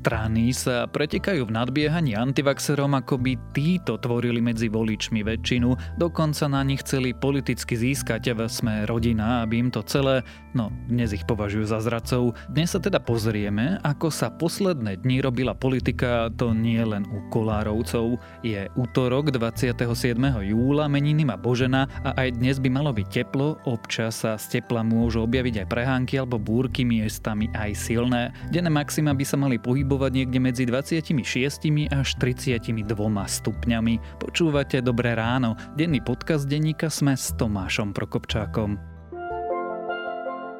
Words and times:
strany 0.00 0.48
sa 0.56 0.88
pretekajú 0.88 1.44
v 1.44 1.52
nadbiehaní 1.52 2.16
antivaxerom, 2.16 2.96
ako 2.96 3.20
by 3.20 3.36
títo 3.52 4.00
tvorili 4.00 4.40
medzi 4.40 4.72
voličmi 4.72 5.20
väčšinu, 5.20 6.00
dokonca 6.00 6.48
na 6.48 6.64
nich 6.64 6.80
chceli 6.80 7.12
politicky 7.12 7.76
získať 7.76 8.32
v 8.32 8.48
sme 8.48 8.88
rodina, 8.88 9.44
aby 9.44 9.60
im 9.60 9.68
to 9.68 9.84
celé, 9.84 10.24
no 10.56 10.72
dnes 10.88 11.12
ich 11.12 11.28
považujú 11.28 11.68
za 11.68 11.84
zradcov. 11.84 12.32
Dnes 12.48 12.72
sa 12.72 12.80
teda 12.80 12.96
pozrieme, 12.96 13.76
ako 13.84 14.08
sa 14.08 14.32
posledné 14.32 15.04
dni 15.04 15.20
robila 15.20 15.52
politika, 15.52 16.32
to 16.32 16.56
nie 16.56 16.80
len 16.80 17.04
u 17.12 17.20
Kolárovcov. 17.28 18.16
Je 18.40 18.72
útorok 18.80 19.28
27. 19.36 19.84
júla, 20.48 20.88
meniny 20.88 21.28
má 21.28 21.36
Božena 21.36 21.84
a 22.08 22.16
aj 22.16 22.40
dnes 22.40 22.56
by 22.56 22.72
malo 22.72 22.96
byť 22.96 23.08
teplo, 23.12 23.60
občas 23.68 24.24
sa 24.24 24.40
z 24.40 24.64
tepla 24.64 24.80
môžu 24.80 25.28
objaviť 25.28 25.60
aj 25.60 25.66
prehánky 25.68 26.16
alebo 26.16 26.40
búrky 26.40 26.88
miestami 26.88 27.52
aj 27.52 27.76
silné. 27.76 28.32
Denné 28.48 28.72
maxima 28.72 29.12
by 29.12 29.24
sa 29.28 29.36
mali 29.36 29.60
pohybovať 29.60 29.89
niekde 29.98 30.38
medzi 30.38 30.62
26 30.68 31.90
až 31.90 32.08
32 32.22 32.86
stupňami. 33.26 33.94
Počúvate 34.22 34.78
Dobré 34.84 35.18
ráno. 35.18 35.58
Denný 35.74 35.98
podcast 36.04 36.46
denníka 36.46 36.86
sme 36.86 37.18
s 37.18 37.34
Tomášom 37.34 37.90
Prokopčákom. 37.90 38.89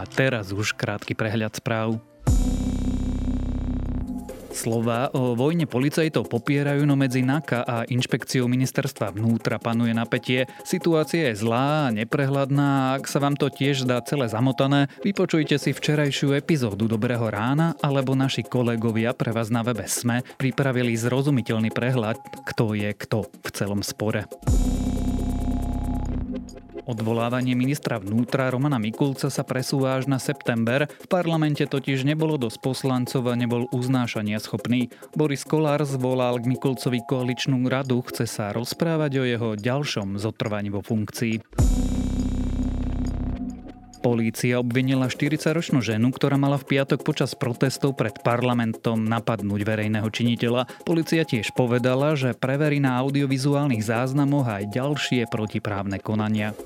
A 0.00 0.08
teraz 0.08 0.48
už 0.48 0.72
krátky 0.80 1.12
prehľad 1.12 1.60
správ. 1.60 2.00
Slova 4.50 5.12
o 5.12 5.36
vojne 5.36 5.68
policajtov 5.68 6.26
popierajú, 6.26 6.88
no 6.88 6.96
medzi 6.96 7.20
NAKA 7.20 7.60
a 7.68 7.76
inšpekciou 7.84 8.48
ministerstva 8.48 9.12
vnútra 9.12 9.60
panuje 9.60 9.92
napätie. 9.92 10.48
Situácia 10.64 11.28
je 11.30 11.44
zlá 11.44 11.88
a 11.88 11.92
neprehľadná 11.92 12.96
ak 12.96 13.04
sa 13.04 13.20
vám 13.20 13.36
to 13.36 13.52
tiež 13.52 13.84
zdá 13.84 14.00
celé 14.08 14.26
zamotané, 14.26 14.88
vypočujte 15.04 15.60
si 15.60 15.70
včerajšiu 15.76 16.32
epizódu 16.32 16.88
Dobrého 16.88 17.28
rána 17.28 17.76
alebo 17.84 18.16
naši 18.16 18.40
kolegovia 18.40 19.12
pre 19.12 19.36
vás 19.36 19.52
na 19.52 19.60
webe 19.60 19.84
SME 19.84 20.24
pripravili 20.40 20.96
zrozumiteľný 20.96 21.68
prehľad, 21.70 22.16
kto 22.48 22.72
je 22.72 22.90
kto 22.96 23.28
v 23.28 23.48
celom 23.52 23.84
spore. 23.84 24.24
Odvolávanie 26.90 27.54
ministra 27.54 28.02
vnútra 28.02 28.50
Romana 28.50 28.82
Mikulca 28.82 29.30
sa 29.30 29.46
presúva 29.46 29.94
až 29.94 30.10
na 30.10 30.18
september. 30.18 30.90
V 30.90 31.06
parlamente 31.06 31.62
totiž 31.62 32.02
nebolo 32.02 32.34
dosť 32.34 32.58
poslancov 32.58 33.30
a 33.30 33.38
nebol 33.38 33.70
uznášania 33.70 34.42
schopný. 34.42 34.90
Boris 35.14 35.46
Kolár 35.46 35.86
zvolal 35.86 36.42
k 36.42 36.50
Mikulcovi 36.50 37.06
koaličnú 37.06 37.62
radu, 37.70 38.02
chce 38.02 38.26
sa 38.26 38.50
rozprávať 38.50 39.22
o 39.22 39.24
jeho 39.24 39.48
ďalšom 39.54 40.18
zotrvaní 40.18 40.74
vo 40.74 40.82
funkcii. 40.82 41.99
Polícia 44.00 44.56
obvinila 44.56 45.12
40-ročnú 45.12 45.84
ženu, 45.84 46.08
ktorá 46.08 46.40
mala 46.40 46.56
v 46.56 46.72
piatok 46.72 47.04
počas 47.04 47.36
protestov 47.36 48.00
pred 48.00 48.16
parlamentom 48.24 48.96
napadnúť 48.96 49.60
verejného 49.60 50.08
činiteľa. 50.08 50.64
Polícia 50.88 51.20
tiež 51.20 51.52
povedala, 51.52 52.16
že 52.16 52.32
preverí 52.32 52.80
na 52.80 52.96
audiovizuálnych 52.96 53.84
záznamoch 53.84 54.48
aj 54.48 54.72
ďalšie 54.72 55.28
protiprávne 55.28 56.00
konania. 56.00 56.56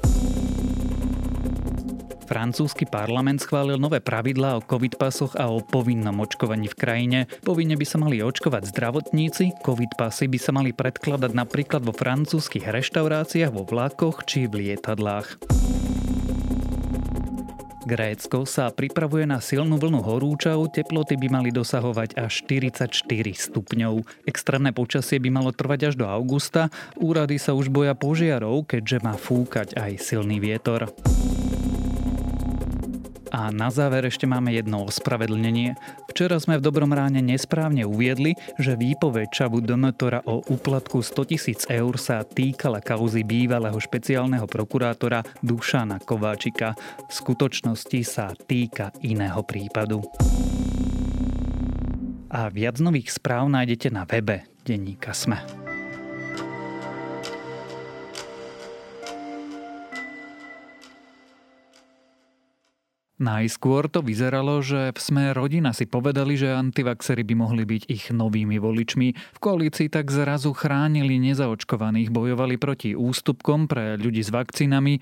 Francúzsky 2.24 2.88
parlament 2.88 3.42
schválil 3.42 3.76
nové 3.76 4.00
pravidlá 4.00 4.56
o 4.56 4.64
covid 4.64 4.96
pasoch 4.96 5.36
a 5.36 5.50
o 5.50 5.60
povinnom 5.60 6.14
očkovaní 6.24 6.72
v 6.72 6.78
krajine. 6.78 7.18
Povinne 7.44 7.76
by 7.76 7.84
sa 7.84 8.00
mali 8.00 8.24
očkovať 8.24 8.72
zdravotníci, 8.72 9.60
covid 9.60 9.92
pasy 9.98 10.30
by 10.30 10.38
sa 10.40 10.54
mali 10.56 10.72
predkladať 10.72 11.34
napríklad 11.36 11.84
vo 11.84 11.92
francúzskych 11.92 12.64
reštauráciách, 12.64 13.52
vo 13.52 13.68
vlakoch 13.68 14.24
či 14.24 14.48
v 14.48 14.72
lietadlách. 14.72 15.36
Grécko 17.84 18.48
sa 18.48 18.72
pripravuje 18.72 19.28
na 19.28 19.44
silnú 19.44 19.76
vlnu 19.76 20.00
horúčav, 20.00 20.56
teploty 20.72 21.20
by 21.20 21.28
mali 21.28 21.52
dosahovať 21.52 22.16
až 22.16 22.32
44 22.48 22.88
stupňov. 23.36 24.24
Extrémne 24.24 24.72
počasie 24.72 25.20
by 25.20 25.28
malo 25.28 25.52
trvať 25.52 25.92
až 25.92 25.94
do 26.00 26.08
augusta, 26.08 26.72
úrady 26.96 27.36
sa 27.36 27.52
už 27.52 27.68
boja 27.68 27.92
požiarov, 27.92 28.64
keďže 28.64 29.04
má 29.04 29.14
fúkať 29.20 29.76
aj 29.76 30.00
silný 30.00 30.40
vietor. 30.40 30.88
A 33.34 33.50
na 33.50 33.66
záver 33.66 34.06
ešte 34.06 34.30
máme 34.30 34.54
jedno 34.54 34.86
ospravedlnenie. 34.86 35.74
Včera 36.06 36.38
sme 36.38 36.54
v 36.54 36.70
Dobrom 36.70 36.94
ráne 36.94 37.18
nesprávne 37.18 37.82
uviedli, 37.82 38.38
že 38.62 38.78
výpoveď 38.78 39.26
Čabu 39.34 39.58
Donotora 39.58 40.22
o 40.30 40.38
úplatku 40.46 41.02
100 41.02 41.30
tisíc 41.34 41.60
eur 41.66 41.98
sa 41.98 42.22
týkala 42.22 42.78
kauzy 42.78 43.26
bývalého 43.26 43.74
špeciálneho 43.74 44.46
prokurátora 44.46 45.26
Dušana 45.42 45.98
Kováčika. 46.06 46.78
V 47.10 47.12
skutočnosti 47.12 48.00
sa 48.06 48.30
týka 48.38 48.94
iného 49.02 49.42
prípadu. 49.42 49.98
A 52.30 52.46
viac 52.54 52.78
nových 52.78 53.10
správ 53.18 53.50
nájdete 53.50 53.90
na 53.90 54.06
webe 54.06 54.46
denníka 54.62 55.10
Sme. 55.10 55.63
Najskôr 63.14 63.86
to 63.86 64.02
vyzeralo, 64.02 64.58
že 64.58 64.90
v 64.90 64.98
sme 64.98 65.22
rodina 65.30 65.70
si 65.70 65.86
povedali, 65.86 66.34
že 66.34 66.50
antivaxery 66.50 67.22
by 67.22 67.34
mohli 67.38 67.62
byť 67.62 67.82
ich 67.86 68.04
novými 68.10 68.58
voličmi. 68.58 69.08
V 69.14 69.38
koalícii 69.38 69.86
tak 69.86 70.10
zrazu 70.10 70.50
chránili 70.50 71.22
nezaočkovaných, 71.22 72.10
bojovali 72.10 72.58
proti 72.58 72.98
ústupkom 72.98 73.70
pre 73.70 73.94
ľudí 74.02 74.18
s 74.18 74.34
vakcínami 74.34 74.98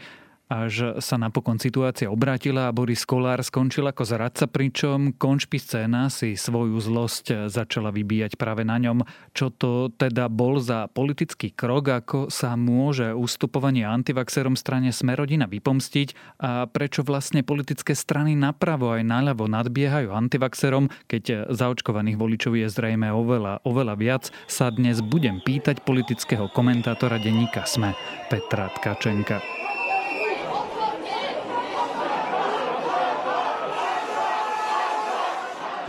až 0.53 1.00
sa 1.00 1.16
napokon 1.16 1.56
situácia 1.56 2.12
obrátila 2.12 2.69
a 2.69 2.75
Boris 2.75 3.08
Kolár 3.08 3.41
skončil 3.41 3.88
ako 3.88 4.04
zradca, 4.04 4.44
pričom 4.44 5.16
konšpi 5.16 5.56
scéna 5.56 6.12
si 6.12 6.36
svoju 6.36 6.76
zlosť 6.76 7.48
začala 7.48 7.88
vybíjať 7.88 8.36
práve 8.36 8.66
na 8.66 8.76
ňom. 8.76 9.00
Čo 9.32 9.48
to 9.48 9.88
teda 9.94 10.28
bol 10.28 10.60
za 10.60 10.92
politický 10.92 11.56
krok, 11.56 11.88
ako 11.88 12.19
sa 12.28 12.53
môže 12.58 13.16
ustupovanie 13.16 13.88
antivaxerom 13.88 14.53
strane 14.58 14.92
Smerodina 14.92 15.48
vypomstiť 15.48 16.41
a 16.44 16.69
prečo 16.69 17.00
vlastne 17.00 17.41
politické 17.41 17.97
strany 17.97 18.36
napravo 18.36 18.92
aj 18.92 19.09
naľavo 19.09 19.48
nadbiehajú 19.48 20.12
antivaxerom, 20.12 20.92
keď 21.09 21.48
zaočkovaných 21.48 22.20
voličov 22.20 22.60
je 22.60 22.69
zrejme 22.69 23.09
oveľa, 23.09 23.64
oveľa 23.64 23.94
viac, 23.97 24.24
sa 24.47 24.69
dnes 24.69 25.00
budem 25.00 25.41
pýtať 25.41 25.80
politického 25.80 26.53
komentátora 26.53 27.16
denníka 27.16 27.64
SME 27.64 27.97
Petra 28.28 28.69
Tkačenka. 28.76 29.72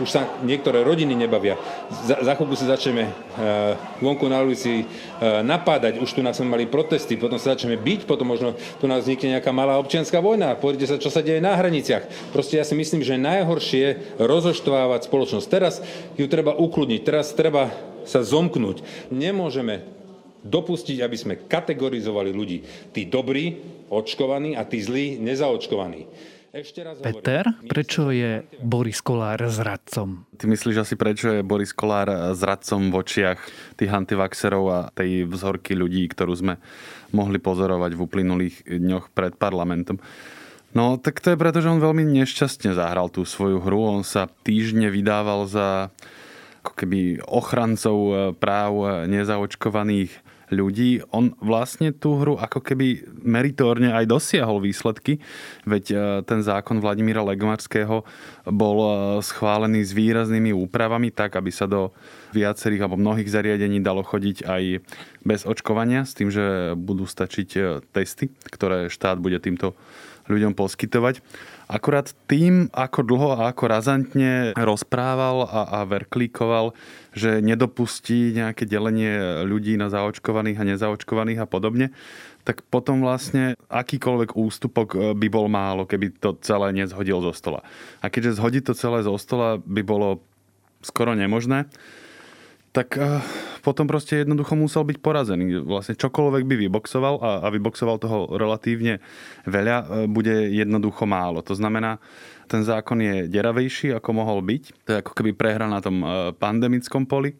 Už 0.00 0.08
sa 0.10 0.26
niektoré 0.42 0.82
rodiny 0.82 1.14
nebavia. 1.14 1.58
Za, 2.06 2.22
za 2.22 2.32
chvíľku 2.34 2.56
sa 2.58 2.74
začneme 2.74 3.06
uh, 3.06 3.78
vonku 4.02 4.26
na 4.26 4.42
ulici 4.42 4.84
uh, 4.84 5.42
napádať, 5.46 6.02
už 6.02 6.10
tu 6.14 6.20
nás 6.22 6.38
sme 6.38 6.50
mali 6.50 6.64
protesty, 6.66 7.14
potom 7.14 7.38
sa 7.38 7.54
začneme 7.54 7.78
byť, 7.78 8.00
potom 8.08 8.30
možno 8.30 8.58
tu 8.78 8.86
nás 8.90 9.06
vznikne 9.06 9.38
nejaká 9.38 9.54
malá 9.54 9.78
občianská 9.78 10.18
vojna, 10.18 10.58
pozrite 10.58 10.90
sa, 10.90 10.98
čo 10.98 11.12
sa 11.12 11.22
deje 11.22 11.38
na 11.38 11.54
hraniciach. 11.54 12.34
Proste 12.34 12.58
ja 12.58 12.64
si 12.66 12.74
myslím, 12.74 13.06
že 13.06 13.20
najhoršie 13.20 14.18
rozoštvávať 14.18 15.06
spoločnosť. 15.06 15.46
Teraz 15.46 15.78
ju 16.18 16.26
treba 16.26 16.54
ukludniť, 16.54 17.00
teraz 17.02 17.30
treba 17.36 17.70
sa 18.04 18.20
zomknúť. 18.20 19.08
Nemôžeme 19.08 19.86
dopustiť, 20.44 21.00
aby 21.00 21.16
sme 21.16 21.40
kategorizovali 21.48 22.30
ľudí. 22.30 22.58
Tí 22.92 23.08
dobrí, 23.08 23.64
očkovaní 23.88 24.54
a 24.54 24.62
tí 24.68 24.84
zlí, 24.84 25.16
nezaočkovaní. 25.16 26.04
Peter, 27.02 27.50
prečo 27.66 28.14
je 28.14 28.46
Boris 28.62 29.02
Kolár 29.02 29.42
zradcom? 29.50 30.22
Ty 30.38 30.46
myslíš 30.46 30.86
asi, 30.86 30.94
prečo 30.94 31.34
je 31.34 31.42
Boris 31.42 31.74
Kolár 31.74 32.06
zradcom 32.38 32.94
v 32.94 33.02
očiach 33.02 33.42
tých 33.74 33.90
antivaxerov 33.90 34.64
a 34.70 34.78
tej 34.94 35.26
vzorky 35.26 35.74
ľudí, 35.74 36.06
ktorú 36.06 36.30
sme 36.38 36.54
mohli 37.10 37.42
pozorovať 37.42 37.98
v 37.98 38.04
uplynulých 38.06 38.56
dňoch 38.70 39.10
pred 39.10 39.34
parlamentom? 39.34 39.98
No, 40.78 40.94
tak 40.94 41.18
to 41.18 41.34
je 41.34 41.40
preto, 41.42 41.58
že 41.58 41.74
on 41.74 41.82
veľmi 41.82 42.06
nešťastne 42.22 42.70
zahral 42.74 43.10
tú 43.10 43.26
svoju 43.26 43.58
hru. 43.58 43.98
On 43.98 44.02
sa 44.06 44.30
týždne 44.46 44.94
vydával 44.94 45.50
za 45.50 45.90
ako 46.62 46.72
keby 46.80 47.18
ochrancov 47.28 47.98
práv 48.38 49.04
nezaočkovaných 49.10 50.23
ľudí. 50.52 51.00
On 51.14 51.32
vlastne 51.40 51.94
tú 51.94 52.20
hru 52.20 52.36
ako 52.36 52.60
keby 52.60 53.06
meritórne 53.22 53.92
aj 53.94 54.08
dosiahol 54.08 54.60
výsledky, 54.60 55.20
veď 55.64 55.84
e, 55.90 55.96
ten 56.26 56.40
zákon 56.44 56.80
Vladimíra 56.80 57.24
Legmarského 57.24 58.04
bol 58.48 58.76
e, 58.80 58.88
schválený 59.24 59.86
s 59.86 59.96
výraznými 59.96 60.52
úpravami 60.52 61.14
tak, 61.14 61.38
aby 61.40 61.48
sa 61.48 61.64
do 61.64 61.94
viacerých 62.34 62.84
alebo 62.84 63.00
mnohých 63.00 63.30
zariadení 63.30 63.80
dalo 63.80 64.02
chodiť 64.02 64.44
aj 64.44 64.62
bez 65.24 65.40
očkovania, 65.48 66.04
s 66.04 66.12
tým, 66.18 66.28
že 66.28 66.76
budú 66.76 67.08
stačiť 67.08 67.48
e, 67.56 67.60
testy, 67.94 68.28
ktoré 68.50 68.92
štát 68.92 69.16
bude 69.22 69.38
týmto 69.40 69.72
ľuďom 70.28 70.56
poskytovať. 70.56 71.20
Akurát 71.64 72.12
tým, 72.28 72.68
ako 72.76 73.00
dlho 73.00 73.28
a 73.40 73.48
ako 73.48 73.64
razantne 73.66 74.52
rozprával 74.52 75.48
a, 75.48 75.80
a 75.80 75.88
verklíkoval, 75.88 76.76
že 77.16 77.40
nedopustí 77.40 78.36
nejaké 78.36 78.68
delenie 78.68 79.44
ľudí 79.48 79.80
na 79.80 79.88
zaočkovaných 79.88 80.60
a 80.60 80.68
nezaočkovaných 80.76 81.40
a 81.40 81.48
podobne, 81.48 81.90
tak 82.44 82.60
potom 82.68 83.00
vlastne 83.00 83.56
akýkoľvek 83.72 84.36
ústupok 84.36 84.88
e, 84.92 84.96
by 85.16 85.28
bol 85.32 85.48
málo, 85.48 85.88
keby 85.88 86.12
to 86.20 86.36
celé 86.44 86.76
nezhodil 86.76 87.24
zo 87.24 87.32
stola. 87.32 87.64
A 88.04 88.12
keďže 88.12 88.36
zhodiť 88.36 88.62
to 88.68 88.74
celé 88.76 89.00
zo 89.00 89.16
stola 89.16 89.56
by 89.64 89.80
bolo 89.80 90.20
skoro 90.84 91.16
nemožné, 91.16 91.64
tak 92.76 92.98
uh, 93.00 93.22
potom 93.64 93.88
proste 93.88 94.20
jednoducho 94.20 94.52
musel 94.52 94.84
byť 94.84 95.00
porazený. 95.00 95.64
Vlastne 95.64 95.96
čokoľvek 95.96 96.44
by 96.44 96.54
vyboxoval 96.68 97.14
a, 97.24 97.30
a 97.42 97.48
vyboxoval 97.48 97.96
toho 97.96 98.28
relatívne 98.36 99.00
veľa, 99.48 99.76
uh, 99.80 99.86
bude 100.04 100.52
jednoducho 100.52 101.08
málo. 101.08 101.40
To 101.40 101.56
znamená, 101.56 101.96
ten 102.44 102.60
zákon 102.60 103.00
je 103.00 103.24
deravejší, 103.32 103.96
ako 103.96 104.10
mohol 104.12 104.44
byť. 104.44 104.62
To 104.84 104.88
je 104.92 105.00
ako 105.00 105.12
keby 105.16 105.32
prehra 105.32 105.64
na 105.64 105.80
tom 105.80 106.04
uh, 106.04 106.36
pandemickom 106.36 107.08
poli. 107.08 107.32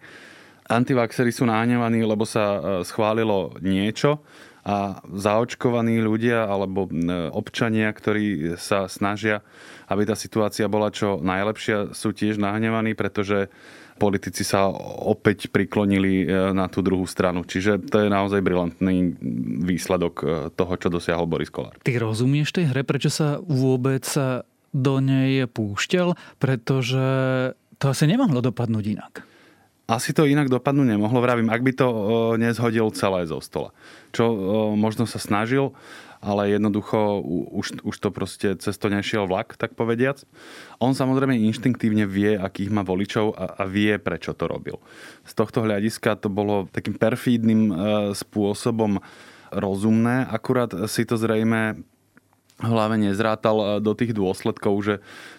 Antivaxery 0.64 1.28
sú 1.28 1.44
náhnevaní, 1.44 2.00
lebo 2.08 2.24
sa 2.24 2.80
schválilo 2.88 3.52
niečo, 3.60 4.24
a 4.64 5.04
zaočkovaní 5.04 6.00
ľudia 6.00 6.48
alebo 6.48 6.88
občania, 7.36 7.92
ktorí 7.92 8.56
sa 8.56 8.88
snažia, 8.88 9.44
aby 9.92 10.08
tá 10.08 10.16
situácia 10.16 10.64
bola 10.72 10.88
čo 10.88 11.20
najlepšia, 11.20 11.92
sú 11.92 12.16
tiež 12.16 12.40
nahnevaní, 12.40 12.96
pretože 12.96 13.52
politici 14.00 14.42
sa 14.42 14.66
opäť 15.06 15.52
priklonili 15.54 16.24
e, 16.24 16.50
na 16.50 16.66
tú 16.66 16.82
druhú 16.82 17.06
stranu. 17.06 17.46
Čiže 17.46 17.86
to 17.86 18.02
je 18.02 18.08
naozaj 18.10 18.42
brilantný 18.42 19.14
výsledok 19.62 20.14
e, 20.18 20.24
toho, 20.50 20.72
čo 20.74 20.90
dosiahol 20.90 21.30
Boris 21.30 21.52
Kolár. 21.52 21.78
Ty 21.78 22.02
rozumieš 22.02 22.50
tej 22.50 22.74
hre, 22.74 22.82
prečo 22.82 23.12
sa 23.12 23.38
vôbec 23.38 24.02
do 24.74 24.94
nej 24.98 25.46
púšťal? 25.46 26.18
Pretože 26.42 27.04
to 27.78 27.84
asi 27.94 28.10
nemohlo 28.10 28.42
dopadnúť 28.42 28.84
inak. 28.98 29.33
Asi 29.84 30.16
to 30.16 30.24
inak 30.24 30.48
dopadnúť 30.48 30.96
nemohlo. 30.96 31.20
Vravím, 31.20 31.52
ak 31.52 31.60
by 31.60 31.72
to 31.76 31.86
e, 31.86 31.96
nezhodil 32.40 32.88
celé 32.96 33.28
zo 33.28 33.36
stola. 33.44 33.76
Čo 34.16 34.32
možno 34.80 35.04
sa 35.04 35.20
snažil, 35.20 35.76
ale 36.24 36.56
jednoducho 36.56 37.20
už, 37.52 37.84
už 37.84 37.96
to 38.00 38.08
proste 38.08 38.48
cez 38.64 38.74
to 38.80 38.88
nešiel 38.88 39.28
vlak, 39.28 39.60
tak 39.60 39.76
povediac. 39.76 40.24
On 40.80 40.96
samozrejme 40.96 41.36
inštinktívne 41.36 42.08
vie, 42.08 42.32
akých 42.32 42.72
má 42.72 42.80
voličov 42.80 43.36
a, 43.36 43.60
a 43.60 43.68
vie, 43.68 44.00
prečo 44.00 44.32
to 44.32 44.48
robil. 44.48 44.80
Z 45.28 45.36
tohto 45.36 45.60
hľadiska 45.60 46.16
to 46.16 46.32
bolo 46.32 46.64
takým 46.72 46.96
perfídnym 46.96 47.68
e, 47.68 47.72
spôsobom 48.16 49.04
rozumné, 49.52 50.24
akurát 50.26 50.72
si 50.90 51.04
to 51.04 51.20
zrejme 51.20 51.84
v 52.54 52.70
hlave 52.70 52.94
nezrátal 53.02 53.56
e, 53.58 53.64
do 53.82 53.98
tých 53.98 54.14
dôsledkov, 54.14 54.74
že 54.86 54.94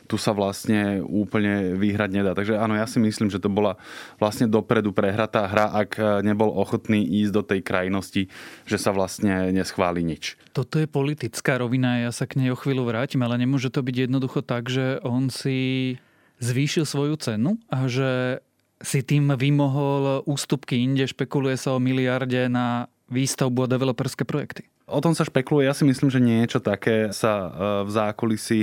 tu 0.06 0.20
sa 0.20 0.36
vlastne 0.36 1.00
úplne 1.02 1.80
vyhrať 1.80 2.10
nedá. 2.12 2.32
Takže 2.36 2.60
áno, 2.60 2.76
ja 2.76 2.86
si 2.86 3.00
myslím, 3.00 3.32
že 3.32 3.40
to 3.40 3.48
bola 3.48 3.80
vlastne 4.20 4.52
dopredu 4.52 4.92
prehratá 4.92 5.48
hra, 5.48 5.72
ak 5.72 5.92
e, 5.96 6.04
nebol 6.28 6.52
ochotný 6.52 7.08
ísť 7.24 7.32
do 7.32 7.44
tej 7.44 7.64
krajnosti, 7.64 8.28
že 8.68 8.78
sa 8.78 8.92
vlastne 8.92 9.56
neschváli 9.56 10.04
nič. 10.04 10.36
Toto 10.52 10.76
je 10.76 10.92
politická 10.92 11.56
rovina, 11.56 12.04
ja 12.04 12.12
sa 12.12 12.28
k 12.28 12.44
nej 12.44 12.52
o 12.52 12.60
chvíľu 12.60 12.84
vrátim, 12.84 13.24
ale 13.24 13.40
nemôže 13.40 13.72
to 13.72 13.80
byť 13.80 13.96
jednoducho 14.12 14.44
tak, 14.44 14.68
že 14.68 15.00
on 15.08 15.32
si 15.32 15.96
zvýšil 16.44 16.84
svoju 16.84 17.16
cenu 17.16 17.56
a 17.72 17.88
že 17.88 18.44
si 18.84 19.00
tým 19.00 19.32
vymohol 19.40 20.28
ústupky 20.28 20.84
inde, 20.84 21.08
špekuluje 21.08 21.56
sa 21.56 21.72
o 21.72 21.80
miliarde 21.80 22.52
na 22.52 22.92
výstavbu 23.08 23.66
a 23.66 23.72
developerské 23.72 24.28
projekty. 24.28 24.68
O 24.86 25.02
tom 25.02 25.18
sa 25.18 25.26
špekuluje. 25.26 25.66
Ja 25.66 25.74
si 25.74 25.82
myslím, 25.82 26.14
že 26.14 26.22
niečo 26.22 26.62
také 26.62 27.10
sa 27.10 27.34
e, 27.34 27.50
v 27.86 27.90
zákulisí 27.90 28.62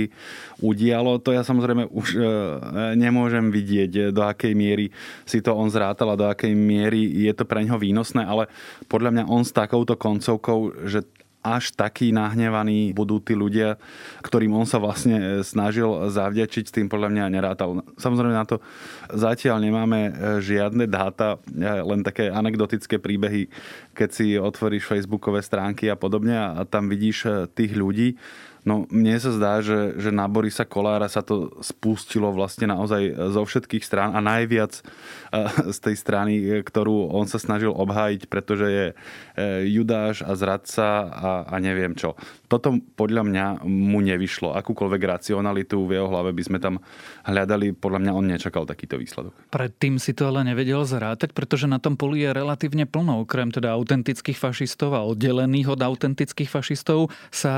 udialo. 0.63 1.19
To 1.19 1.35
ja 1.35 1.43
samozrejme 1.43 1.91
už 1.91 2.07
e, 2.15 2.19
nemôžem 2.95 3.51
vidieť, 3.51 4.15
do 4.15 4.23
akej 4.23 4.55
miery 4.55 4.87
si 5.27 5.43
to 5.43 5.51
on 5.51 5.67
zrátal 5.67 6.15
a 6.15 6.19
do 6.19 6.23
akej 6.23 6.55
miery 6.55 7.03
je 7.27 7.33
to 7.35 7.43
pre 7.43 7.67
neho 7.67 7.75
výnosné, 7.75 8.23
ale 8.23 8.47
podľa 8.87 9.19
mňa 9.19 9.23
on 9.27 9.43
s 9.43 9.51
takouto 9.51 9.99
koncovkou, 9.99 10.87
že 10.87 11.03
až 11.43 11.75
takí 11.75 12.15
nahnevaní 12.15 12.95
budú 12.95 13.19
tí 13.19 13.35
ľudia, 13.35 13.75
ktorým 14.23 14.55
on 14.55 14.63
sa 14.63 14.79
vlastne 14.79 15.19
e, 15.19 15.25
snažil 15.43 16.07
zavďačiť, 16.07 16.71
tým 16.71 16.87
podľa 16.87 17.11
mňa 17.11 17.23
nerátal. 17.27 17.83
Samozrejme 17.99 18.31
na 18.31 18.47
to 18.47 18.63
zatiaľ 19.11 19.59
nemáme 19.59 19.99
e, 20.07 20.11
žiadne 20.39 20.87
dáta, 20.87 21.37
e, 21.51 21.67
len 21.67 22.01
také 22.01 22.31
anekdotické 22.31 22.97
príbehy, 22.97 23.51
keď 23.91 24.09
si 24.09 24.39
otvoríš 24.39 24.87
facebookové 24.87 25.43
stránky 25.43 25.91
a 25.91 25.99
podobne 25.99 26.39
a 26.39 26.63
tam 26.63 26.87
vidíš 26.87 27.51
tých 27.51 27.75
ľudí, 27.75 28.15
No 28.63 28.87
mne 28.87 29.19
sa 29.19 29.31
zdá, 29.35 29.59
že, 29.59 29.99
že 29.99 30.09
na 30.11 30.27
Borisa 30.31 30.63
Kolára 30.63 31.11
sa 31.11 31.19
to 31.19 31.51
spustilo 31.59 32.31
vlastne 32.31 32.71
naozaj 32.71 33.11
zo 33.35 33.43
všetkých 33.43 33.83
strán 33.83 34.15
a 34.15 34.23
najviac 34.23 34.79
z 35.75 35.77
tej 35.83 35.95
strany, 35.99 36.63
ktorú 36.63 37.11
on 37.11 37.27
sa 37.27 37.37
snažil 37.41 37.75
obhájiť, 37.75 38.31
pretože 38.31 38.67
je 38.71 38.85
e, 38.89 38.93
judáš 39.67 40.23
a 40.23 40.31
zradca 40.39 40.87
a, 41.11 41.31
a 41.51 41.55
neviem 41.59 41.91
čo. 41.91 42.15
Toto 42.47 42.79
podľa 42.95 43.23
mňa 43.27 43.45
mu 43.67 43.99
nevyšlo. 43.99 44.55
Akúkoľvek 44.55 45.01
racionalitu 45.01 45.83
v 45.83 45.99
jeho 45.99 46.07
hlave 46.07 46.31
by 46.31 46.43
sme 46.47 46.59
tam 46.63 46.79
hľadali, 47.27 47.75
podľa 47.75 47.99
mňa 47.99 48.11
on 48.15 48.25
nečakal 48.31 48.63
takýto 48.63 48.95
výsledok. 48.95 49.35
Predtým 49.51 49.99
si 49.99 50.15
to 50.15 50.31
ale 50.31 50.47
nevedel 50.47 50.87
zrátať, 50.87 51.35
pretože 51.35 51.67
na 51.67 51.83
tom 51.83 51.99
poli 51.99 52.23
je 52.23 52.31
relatívne 52.31 52.87
plno, 52.87 53.27
okrem 53.27 53.51
teda 53.51 53.75
autentických 53.75 54.39
fašistov 54.39 54.95
a 54.95 55.03
oddelených 55.03 55.73
od 55.73 55.81
autentických 55.83 56.47
fašistov 56.47 57.11
sa 57.33 57.53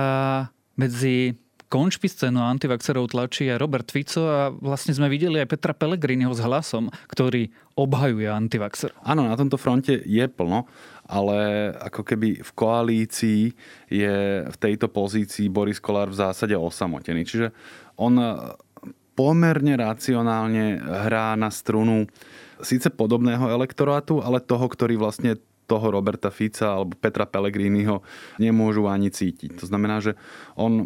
medzi 0.76 1.36
konšpi 1.66 2.08
scénu 2.08 2.40
antivaxerov 2.40 3.10
tlačí 3.10 3.50
aj 3.50 3.58
Robert 3.58 3.90
Fico 3.90 4.22
a 4.30 4.54
vlastne 4.54 4.94
sme 4.94 5.10
videli 5.10 5.42
aj 5.42 5.50
Petra 5.50 5.74
Pellegriniho 5.74 6.32
s 6.32 6.40
hlasom, 6.40 6.94
ktorý 7.10 7.50
obhajuje 7.76 8.30
antivaxer. 8.30 8.94
Áno, 9.02 9.26
na 9.26 9.36
tomto 9.36 9.58
fronte 9.58 9.98
je 10.06 10.26
plno, 10.30 10.70
ale 11.10 11.72
ako 11.74 12.02
keby 12.06 12.46
v 12.46 12.52
koalícii 12.54 13.42
je 13.90 14.16
v 14.46 14.58
tejto 14.62 14.88
pozícii 14.94 15.50
Boris 15.50 15.82
Kolár 15.82 16.14
v 16.14 16.22
zásade 16.22 16.54
osamotený. 16.54 17.26
Čiže 17.26 17.50
on 17.98 18.22
pomerne 19.18 19.74
racionálne 19.80 20.80
hrá 20.80 21.34
na 21.40 21.50
strunu 21.50 22.06
síce 22.62 22.88
podobného 22.94 23.52
elektorátu, 23.52 24.24
ale 24.24 24.44
toho, 24.44 24.68
ktorý 24.70 24.96
vlastne 24.96 25.40
toho 25.66 25.90
Roberta 25.90 26.30
Fica 26.30 26.78
alebo 26.78 26.94
Petra 26.98 27.26
Pellegriniho 27.26 28.06
nemôžu 28.38 28.86
ani 28.86 29.10
cítiť. 29.10 29.58
To 29.60 29.66
znamená, 29.66 30.00
že 30.00 30.14
on 30.54 30.86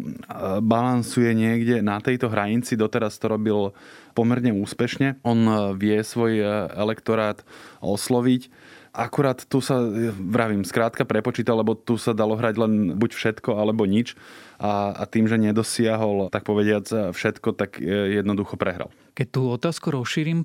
balansuje 0.64 1.36
niekde 1.36 1.84
na 1.84 2.00
tejto 2.00 2.32
hranici, 2.32 2.80
doteraz 2.80 3.20
to 3.20 3.28
robil 3.28 3.76
pomerne 4.16 4.56
úspešne. 4.56 5.20
On 5.22 5.38
e, 5.44 5.54
vie 5.76 6.00
svoj 6.00 6.32
e, 6.40 6.44
elektorát 6.74 7.44
osloviť. 7.84 8.48
Akurát 8.90 9.38
tu 9.46 9.62
sa, 9.62 9.86
vravím, 10.18 10.66
skrátka 10.66 11.06
prepočítal, 11.06 11.62
lebo 11.62 11.78
tu 11.78 11.94
sa 11.94 12.10
dalo 12.10 12.34
hrať 12.34 12.54
len 12.58 12.72
buď 12.98 13.10
všetko, 13.14 13.54
alebo 13.54 13.86
nič. 13.86 14.18
A, 14.58 14.90
a 14.90 15.06
tým, 15.06 15.30
že 15.30 15.38
nedosiahol, 15.38 16.26
tak 16.26 16.42
povediac, 16.42 17.14
všetko, 17.14 17.54
tak 17.54 17.78
jednoducho 17.86 18.58
prehral. 18.58 18.90
Keď 19.14 19.26
tú 19.30 19.46
otázku 19.46 19.94
rozšírim, 19.94 20.42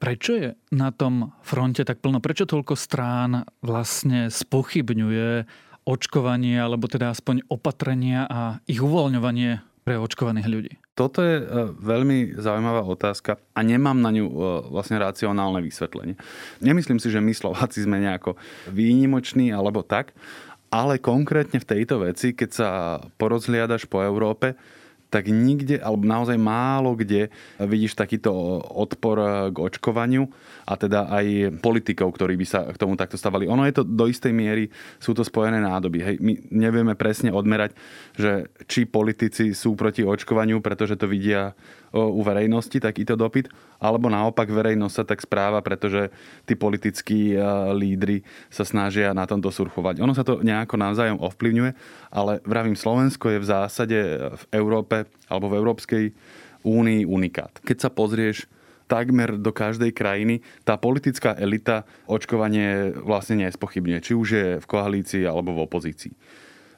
Prečo 0.00 0.32
je 0.32 0.48
na 0.72 0.88
tom 0.96 1.36
fronte 1.44 1.84
tak 1.84 2.00
plno? 2.00 2.24
Prečo 2.24 2.48
toľko 2.48 2.72
strán 2.72 3.44
vlastne 3.60 4.32
spochybňuje 4.32 5.44
očkovanie, 5.84 6.56
alebo 6.56 6.88
teda 6.88 7.12
aspoň 7.12 7.44
opatrenia 7.52 8.24
a 8.24 8.64
ich 8.64 8.80
uvoľňovanie 8.80 9.60
pre 9.84 10.00
očkovaných 10.00 10.48
ľudí? 10.48 10.72
Toto 10.96 11.20
je 11.20 11.44
e, 11.44 11.44
veľmi 11.84 12.32
zaujímavá 12.40 12.80
otázka 12.80 13.36
a 13.52 13.60
nemám 13.60 14.00
na 14.00 14.08
ňu 14.08 14.24
e, 14.24 14.34
vlastne 14.72 14.96
racionálne 14.96 15.60
vysvetlenie. 15.60 16.16
Nemyslím 16.64 16.96
si, 16.96 17.12
že 17.12 17.20
my 17.20 17.36
Slováci 17.36 17.84
sme 17.84 18.00
nejako 18.00 18.40
výnimoční 18.72 19.52
alebo 19.52 19.84
tak, 19.84 20.16
ale 20.72 20.96
konkrétne 20.96 21.60
v 21.60 21.68
tejto 21.76 22.08
veci, 22.08 22.32
keď 22.32 22.50
sa 22.52 22.68
porozhliadaš 23.20 23.84
po 23.84 24.00
Európe, 24.00 24.56
tak 25.10 25.26
nikde, 25.26 25.82
alebo 25.82 26.06
naozaj 26.06 26.38
málo 26.38 26.94
kde 26.94 27.34
vidíš 27.58 27.98
takýto 27.98 28.30
odpor 28.62 29.50
k 29.50 29.56
očkovaniu 29.58 30.30
a 30.64 30.78
teda 30.78 31.10
aj 31.10 31.58
politikov, 31.58 32.14
ktorí 32.14 32.38
by 32.38 32.46
sa 32.46 32.60
k 32.70 32.78
tomu 32.78 32.94
takto 32.94 33.18
stavali. 33.18 33.50
Ono 33.50 33.66
je 33.66 33.74
to 33.74 33.82
do 33.82 34.06
istej 34.06 34.30
miery, 34.30 34.70
sú 35.02 35.10
to 35.12 35.26
spojené 35.26 35.58
nádoby. 35.58 35.98
Hej, 35.98 36.16
my 36.22 36.32
nevieme 36.54 36.94
presne 36.94 37.34
odmerať, 37.34 37.74
že 38.14 38.48
či 38.70 38.86
politici 38.86 39.50
sú 39.50 39.74
proti 39.74 40.06
očkovaniu, 40.06 40.62
pretože 40.62 40.94
to 40.94 41.10
vidia 41.10 41.58
u 41.90 42.22
verejnosti 42.22 42.78
takýto 42.78 43.18
dopyt, 43.18 43.50
alebo 43.80 44.12
naopak 44.12 44.46
verejnosť 44.46 44.94
sa 44.94 45.04
tak 45.08 45.24
správa, 45.24 45.64
pretože 45.64 46.12
tí 46.44 46.52
politickí 46.52 47.32
lídry 47.72 48.20
sa 48.52 48.68
snažia 48.68 49.16
na 49.16 49.24
tomto 49.24 49.48
surfovať. 49.48 50.04
Ono 50.04 50.12
sa 50.12 50.20
to 50.20 50.44
nejako 50.44 50.76
navzájom 50.76 51.18
ovplyvňuje, 51.24 51.72
ale 52.12 52.44
vravím, 52.44 52.76
Slovensko 52.76 53.32
je 53.32 53.42
v 53.42 53.48
zásade 53.48 53.98
v 54.36 54.44
Európe 54.52 55.08
alebo 55.32 55.48
v 55.48 55.58
Európskej 55.58 56.04
únii 56.60 57.08
unikát. 57.08 57.56
Keď 57.64 57.76
sa 57.80 57.90
pozrieš 57.90 58.44
takmer 58.90 59.38
do 59.38 59.54
každej 59.54 59.94
krajiny 59.94 60.42
tá 60.66 60.74
politická 60.74 61.38
elita 61.38 61.86
očkovanie 62.10 62.90
vlastne 63.00 63.46
nespochybňuje, 63.46 63.98
či 64.02 64.12
už 64.18 64.28
je 64.28 64.48
v 64.58 64.66
koalícii 64.66 65.22
alebo 65.24 65.54
v 65.54 65.64
opozícii. 65.64 66.12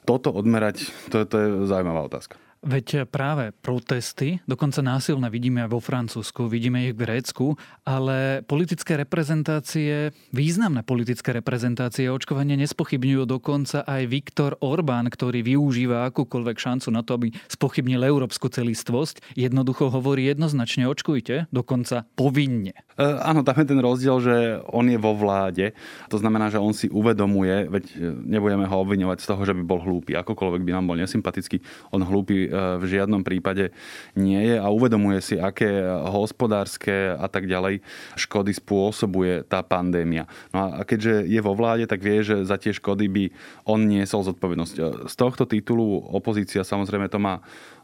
Toto 0.05 0.29
odmerať, 0.29 0.87
to, 1.09 1.25
to 1.25 1.35
je 1.41 1.47
zaujímavá 1.65 2.05
otázka. 2.05 2.42
Veď 2.63 3.03
práve 3.11 3.51
protesty, 3.59 4.39
dokonca 4.47 4.79
násilné 4.79 5.27
vidíme 5.27 5.67
vo 5.67 5.83
Francúzsku, 5.83 6.47
vidíme 6.47 6.87
ich 6.87 6.95
v 6.95 7.03
Grécku, 7.03 7.59
ale 7.83 8.39
politické 8.47 8.95
reprezentácie, 8.95 10.15
významné 10.31 10.79
politické 10.87 11.35
reprezentácie 11.35 12.07
očkovanie 12.07 12.55
nespochybňujú 12.63 13.27
dokonca 13.27 13.83
aj 13.83 14.07
Viktor 14.07 14.55
Orbán, 14.63 15.11
ktorý 15.11 15.43
využíva 15.43 16.07
akúkoľvek 16.07 16.55
šancu 16.55 16.87
na 16.95 17.03
to, 17.03 17.19
aby 17.19 17.35
spochybnil 17.51 17.99
európsku 17.99 18.47
celistvosť. 18.47 19.35
Jednoducho 19.35 19.91
hovorí 19.91 20.31
jednoznačne 20.31 20.87
očkujte, 20.87 21.51
dokonca 21.51 22.07
povinne. 22.15 22.79
E, 22.95 23.03
áno, 23.03 23.43
tam 23.43 23.59
je 23.59 23.67
ten 23.75 23.81
rozdiel, 23.83 24.23
že 24.23 24.35
on 24.71 24.87
je 24.87 24.95
vo 24.95 25.11
vláde. 25.11 25.75
To 26.07 26.15
znamená, 26.15 26.47
že 26.47 26.63
on 26.63 26.71
si 26.71 26.87
uvedomuje, 26.87 27.67
veď 27.67 27.85
e, 27.91 27.95
nebudeme 28.23 28.71
ho 28.71 28.75
obviňovať 28.87 29.19
z 29.19 29.27
toho, 29.27 29.41
že 29.43 29.51
by 29.51 29.63
bol 29.67 29.83
hlúpy. 29.83 30.15
Akokoľvek 30.15 30.63
by 30.63 30.71
nám 30.71 30.87
bol 30.87 30.95
nesympatický, 30.95 31.59
on 31.91 32.07
hlúpy 32.07 32.52
v 32.53 32.83
žiadnom 32.85 33.25
prípade 33.25 33.73
nie 34.13 34.39
je 34.53 34.55
a 34.61 34.67
uvedomuje 34.69 35.19
si, 35.19 35.35
aké 35.41 35.83
hospodárske 36.07 37.17
a 37.17 37.25
tak 37.25 37.49
ďalej 37.49 37.81
škody 38.15 38.53
spôsobuje 38.53 39.43
tá 39.49 39.65
pandémia. 39.65 40.29
No 40.53 40.69
a 40.69 40.85
keďže 40.85 41.25
je 41.25 41.41
vo 41.41 41.57
vláde, 41.57 41.89
tak 41.89 42.05
vie, 42.05 42.21
že 42.21 42.45
za 42.45 42.61
tie 42.61 42.71
škody 42.71 43.05
by 43.09 43.25
on 43.65 43.89
niesol 43.89 44.21
zodpovednosť. 44.23 44.75
E, 44.77 44.81
z 45.09 45.15
tohto 45.17 45.43
titulu 45.49 45.99
opozícia 46.13 46.61
samozrejme 46.61 47.09
to 47.09 47.19
má 47.19 47.41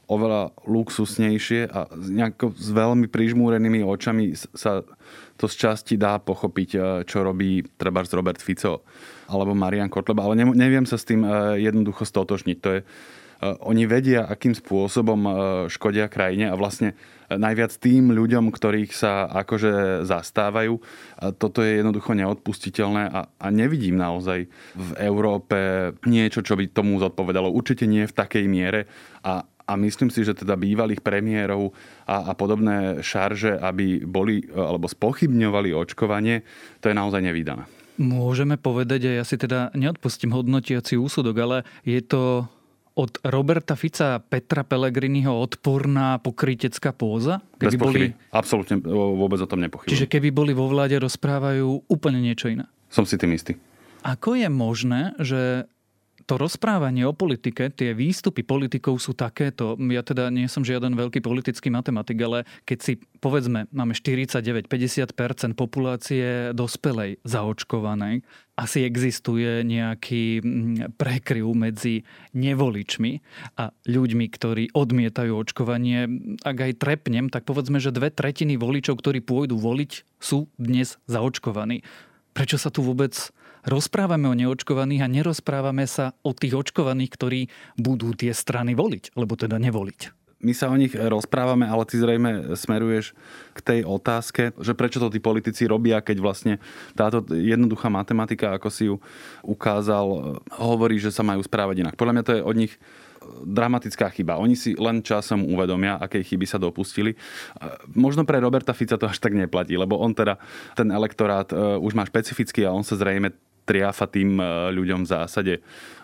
oveľa 0.10 0.58
luxusnejšie 0.66 1.70
a 1.70 1.86
nejako 1.94 2.58
s 2.58 2.70
veľmi 2.74 3.06
prižmúrenými 3.14 3.86
očami 3.86 4.34
sa 4.34 4.82
to 5.38 5.46
z 5.46 5.56
časti 5.70 5.96
dá 6.02 6.18
pochopiť, 6.18 6.70
e, 6.74 6.80
čo 7.06 7.22
robí 7.22 7.62
treba 7.78 8.02
Robert 8.02 8.42
Fico 8.42 8.82
alebo 9.30 9.54
Marian 9.54 9.94
Kotleba, 9.94 10.26
ale 10.26 10.42
neviem 10.42 10.90
sa 10.90 10.98
s 10.98 11.06
tým 11.06 11.22
jednoducho 11.62 12.02
stotožniť. 12.02 12.58
To 12.66 12.70
je 12.74 12.82
oni 13.40 13.88
vedia, 13.88 14.28
akým 14.28 14.52
spôsobom 14.52 15.22
eh, 15.24 15.34
škodia 15.72 16.12
krajine 16.12 16.52
a 16.52 16.60
vlastne 16.60 16.92
eh, 16.92 17.40
najviac 17.40 17.72
tým 17.80 18.12
ľuďom, 18.12 18.52
ktorých 18.52 18.92
sa 18.92 19.32
akože 19.32 20.04
zastávajú. 20.04 20.76
Toto 21.40 21.64
je 21.64 21.80
jednoducho 21.80 22.16
neodpustiteľné 22.16 23.04
a, 23.08 23.32
a 23.32 23.48
nevidím 23.48 23.96
naozaj 23.96 24.48
v 24.76 24.90
Európe 25.00 25.92
niečo, 26.04 26.44
čo 26.44 26.60
by 26.60 26.68
tomu 26.72 27.00
zodpovedalo. 27.00 27.52
Určite 27.52 27.88
nie 27.88 28.04
v 28.04 28.16
takej 28.16 28.46
miere 28.52 28.92
a, 29.24 29.44
a 29.44 29.74
myslím 29.80 30.12
si, 30.12 30.28
že 30.28 30.36
teda 30.36 30.60
bývalých 30.60 31.00
premiérov 31.00 31.72
a, 32.04 32.28
a 32.28 32.32
podobné 32.36 33.00
šarže, 33.00 33.56
aby 33.62 34.04
boli 34.04 34.44
alebo 34.52 34.90
spochybňovali 34.92 35.72
očkovanie, 35.72 36.44
to 36.84 36.92
je 36.92 36.96
naozaj 36.98 37.24
nevydané. 37.24 37.70
Môžeme 38.00 38.56
povedať, 38.56 39.12
a 39.12 39.20
ja 39.20 39.24
si 39.28 39.36
teda 39.36 39.76
neodpustím 39.76 40.32
hodnotiaci 40.32 40.96
úsudok, 40.96 41.36
ale 41.44 41.58
je 41.84 42.00
to 42.00 42.48
od 43.00 43.24
Roberta 43.24 43.80
Fica 43.80 44.20
Petra 44.20 44.68
Pellegriniho 44.68 45.32
odporná 45.32 46.20
pokrytecká 46.20 46.92
póza? 46.92 47.40
Keby 47.56 47.78
boli... 47.80 48.00
Absolútne 48.36 48.84
vôbec 48.84 49.40
o 49.40 49.48
tom 49.48 49.64
nepochybujem. 49.64 49.96
Čiže 49.96 50.12
keby 50.12 50.36
boli 50.36 50.52
vo 50.52 50.68
vláde, 50.68 51.00
rozprávajú 51.00 51.88
úplne 51.88 52.20
niečo 52.20 52.52
iné. 52.52 52.68
Som 52.92 53.08
si 53.08 53.16
tým 53.16 53.32
istý. 53.32 53.56
Ako 54.04 54.36
je 54.36 54.52
možné, 54.52 55.16
že 55.24 55.72
to 56.30 56.38
rozprávanie 56.38 57.10
o 57.10 57.18
politike, 57.18 57.74
tie 57.74 57.98
výstupy 57.98 58.46
politikov 58.46 59.02
sú 59.02 59.18
takéto. 59.18 59.74
Ja 59.90 60.06
teda 60.06 60.30
nie 60.30 60.46
som 60.46 60.62
žiaden 60.62 60.94
veľký 60.94 61.26
politický 61.26 61.74
matematik, 61.74 62.22
ale 62.22 62.46
keď 62.70 62.78
si 62.78 62.94
povedzme, 63.18 63.66
máme 63.74 63.98
49-50% 63.98 65.58
populácie 65.58 66.54
dospelej 66.54 67.18
zaočkovanej, 67.26 68.22
asi 68.60 68.84
existuje 68.84 69.64
nejaký 69.64 70.44
mm, 70.44 71.00
prekryv 71.00 71.48
medzi 71.56 72.04
nevoličmi 72.36 73.24
a 73.58 73.72
ľuďmi, 73.88 74.26
ktorí 74.30 74.64
odmietajú 74.76 75.32
očkovanie. 75.34 76.06
Ak 76.44 76.58
aj 76.60 76.78
trepnem, 76.78 77.32
tak 77.32 77.48
povedzme, 77.48 77.80
že 77.82 77.96
dve 77.96 78.12
tretiny 78.12 78.60
voličov, 78.60 79.00
ktorí 79.00 79.24
pôjdu 79.24 79.56
voliť, 79.56 80.20
sú 80.20 80.52
dnes 80.60 81.00
zaočkovaní. 81.08 81.82
Prečo 82.36 82.60
sa 82.60 82.70
tu 82.70 82.84
vôbec 82.84 83.16
rozprávame 83.68 84.30
o 84.30 84.38
neočkovaných 84.38 85.02
a 85.04 85.12
nerozprávame 85.12 85.88
sa 85.90 86.16
o 86.22 86.32
tých 86.32 86.56
očkovaných, 86.56 87.12
ktorí 87.12 87.42
budú 87.80 88.16
tie 88.16 88.32
strany 88.36 88.78
voliť, 88.78 89.16
alebo 89.18 89.36
teda 89.36 89.58
nevoliť 89.58 90.20
my 90.40 90.54
sa 90.56 90.72
o 90.72 90.80
nich 90.80 90.96
rozprávame, 90.96 91.68
ale 91.68 91.84
ty 91.84 92.00
zrejme 92.00 92.56
smeruješ 92.56 93.12
k 93.52 93.60
tej 93.60 93.80
otázke, 93.84 94.56
že 94.56 94.72
prečo 94.72 95.04
to 95.04 95.12
tí 95.12 95.20
politici 95.20 95.68
robia, 95.68 96.00
keď 96.00 96.18
vlastne 96.24 96.54
táto 96.96 97.20
jednoduchá 97.28 97.92
matematika, 97.92 98.56
ako 98.56 98.70
si 98.72 98.88
ju 98.88 99.04
ukázal, 99.44 100.40
hovorí, 100.56 100.96
že 100.96 101.12
sa 101.12 101.28
majú 101.28 101.44
správať 101.44 101.84
inak. 101.84 102.00
Podľa 102.00 102.14
mňa 102.16 102.24
to 102.24 102.36
je 102.40 102.48
od 102.48 102.56
nich 102.56 102.74
dramatická 103.44 104.08
chyba. 104.16 104.40
Oni 104.40 104.56
si 104.56 104.80
len 104.80 105.04
časom 105.04 105.44
uvedomia, 105.44 106.00
aké 106.00 106.24
chyby 106.24 106.48
sa 106.48 106.56
dopustili. 106.56 107.20
Možno 107.92 108.24
pre 108.24 108.40
Roberta 108.40 108.72
Fica 108.72 108.96
to 108.96 109.12
až 109.12 109.20
tak 109.20 109.36
neplatí, 109.36 109.76
lebo 109.76 110.00
on 110.00 110.16
teda 110.16 110.40
ten 110.72 110.88
elektorát 110.88 111.52
e, 111.52 111.78
už 111.84 111.94
má 111.94 112.08
špecifický 112.08 112.64
a 112.64 112.72
on 112.72 112.88
sa 112.88 112.96
zrejme 112.96 113.36
triafa 113.70 114.10
tým 114.10 114.42
e, 114.42 114.74
ľuďom 114.74 115.06
v 115.06 115.12
zásade 115.14 115.54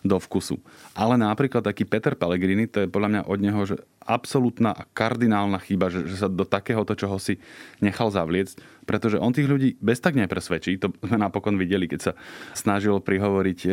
do 0.05 0.21
vkusu. 0.21 0.61
Ale 0.93 1.17
napríklad 1.17 1.65
taký 1.65 1.81
Peter 1.89 2.13
Pellegrini, 2.13 2.69
to 2.69 2.85
je 2.85 2.91
podľa 2.93 3.09
mňa 3.09 3.21
od 3.25 3.39
neho 3.41 3.61
že 3.65 3.81
absolútna 4.05 4.69
a 4.77 4.85
kardinálna 4.85 5.57
chyba, 5.57 5.89
že, 5.89 6.05
že 6.05 6.21
sa 6.21 6.29
do 6.29 6.45
takéhoto 6.45 6.93
čoho 6.93 7.17
si 7.17 7.41
nechal 7.81 8.13
zavliecť, 8.13 8.85
pretože 8.85 9.17
on 9.17 9.33
tých 9.33 9.49
ľudí 9.49 9.81
bez 9.81 9.97
tak 9.97 10.13
nepresvedčí. 10.13 10.77
To 10.77 10.93
sme 11.01 11.17
napokon 11.17 11.57
videli, 11.57 11.89
keď 11.89 11.99
sa 11.99 12.13
snažil 12.53 13.01
prihovoriť 13.01 13.59
e, 13.65 13.69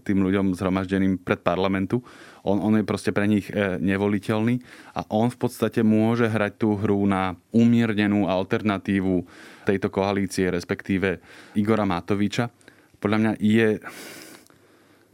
tým 0.00 0.24
ľuďom 0.24 0.56
zhromaždeným 0.56 1.20
pred 1.20 1.44
parlamentu. 1.44 2.00
On, 2.40 2.56
on 2.56 2.72
je 2.80 2.88
proste 2.88 3.12
pre 3.12 3.28
nich 3.28 3.52
e, 3.52 3.76
nevoliteľný 3.76 4.64
a 4.96 5.04
on 5.12 5.28
v 5.28 5.36
podstate 5.36 5.84
môže 5.84 6.24
hrať 6.24 6.56
tú 6.56 6.72
hru 6.72 7.04
na 7.04 7.36
umiernenú 7.52 8.32
alternatívu 8.32 9.28
tejto 9.68 9.92
koalície, 9.92 10.48
respektíve 10.48 11.20
Igora 11.52 11.84
Matoviča 11.84 12.48
podľa 13.06 13.18
mňa 13.22 13.32
je 13.38 13.78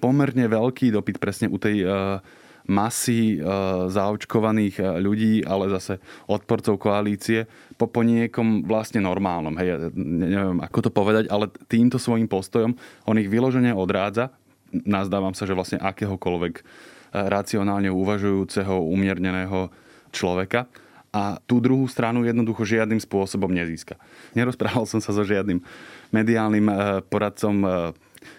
pomerne 0.00 0.48
veľký 0.48 0.96
dopyt 0.96 1.20
presne 1.20 1.52
u 1.52 1.60
tej 1.60 1.84
uh, 1.84 2.24
masy 2.64 3.36
uh, 3.36 3.92
zaočkovaných 3.92 4.80
uh, 4.80 4.96
ľudí, 4.96 5.44
ale 5.44 5.68
zase 5.76 6.00
odporcov 6.24 6.80
koalície 6.80 7.44
po, 7.76 7.92
po 7.92 8.00
niekom 8.00 8.64
vlastne 8.64 9.04
normálnom. 9.04 9.52
Hej, 9.60 9.68
ja 9.68 9.76
neviem, 10.00 10.64
ako 10.64 10.88
to 10.88 10.90
povedať, 10.90 11.28
ale 11.28 11.52
týmto 11.68 12.00
svojim 12.00 12.32
postojom 12.32 12.72
on 13.04 13.20
ich 13.20 13.28
vyložene 13.28 13.76
odrádza. 13.76 14.32
Nazdávam 14.72 15.36
sa, 15.36 15.44
že 15.44 15.52
vlastne 15.52 15.76
akéhokoľvek 15.84 16.64
racionálne 17.12 17.92
uvažujúceho, 17.92 18.88
umierneného 18.88 19.68
človeka 20.08 20.64
a 21.12 21.36
tú 21.44 21.60
druhú 21.60 21.84
stranu 21.86 22.24
jednoducho 22.24 22.64
žiadnym 22.64 22.98
spôsobom 22.98 23.52
nezíska. 23.52 24.00
Nerozprával 24.32 24.88
som 24.88 24.98
sa 24.98 25.12
so 25.12 25.22
žiadnym 25.22 25.60
mediálnym 26.08 26.66
eh, 26.66 26.76
poradcom 27.06 27.56
eh, 27.62 27.70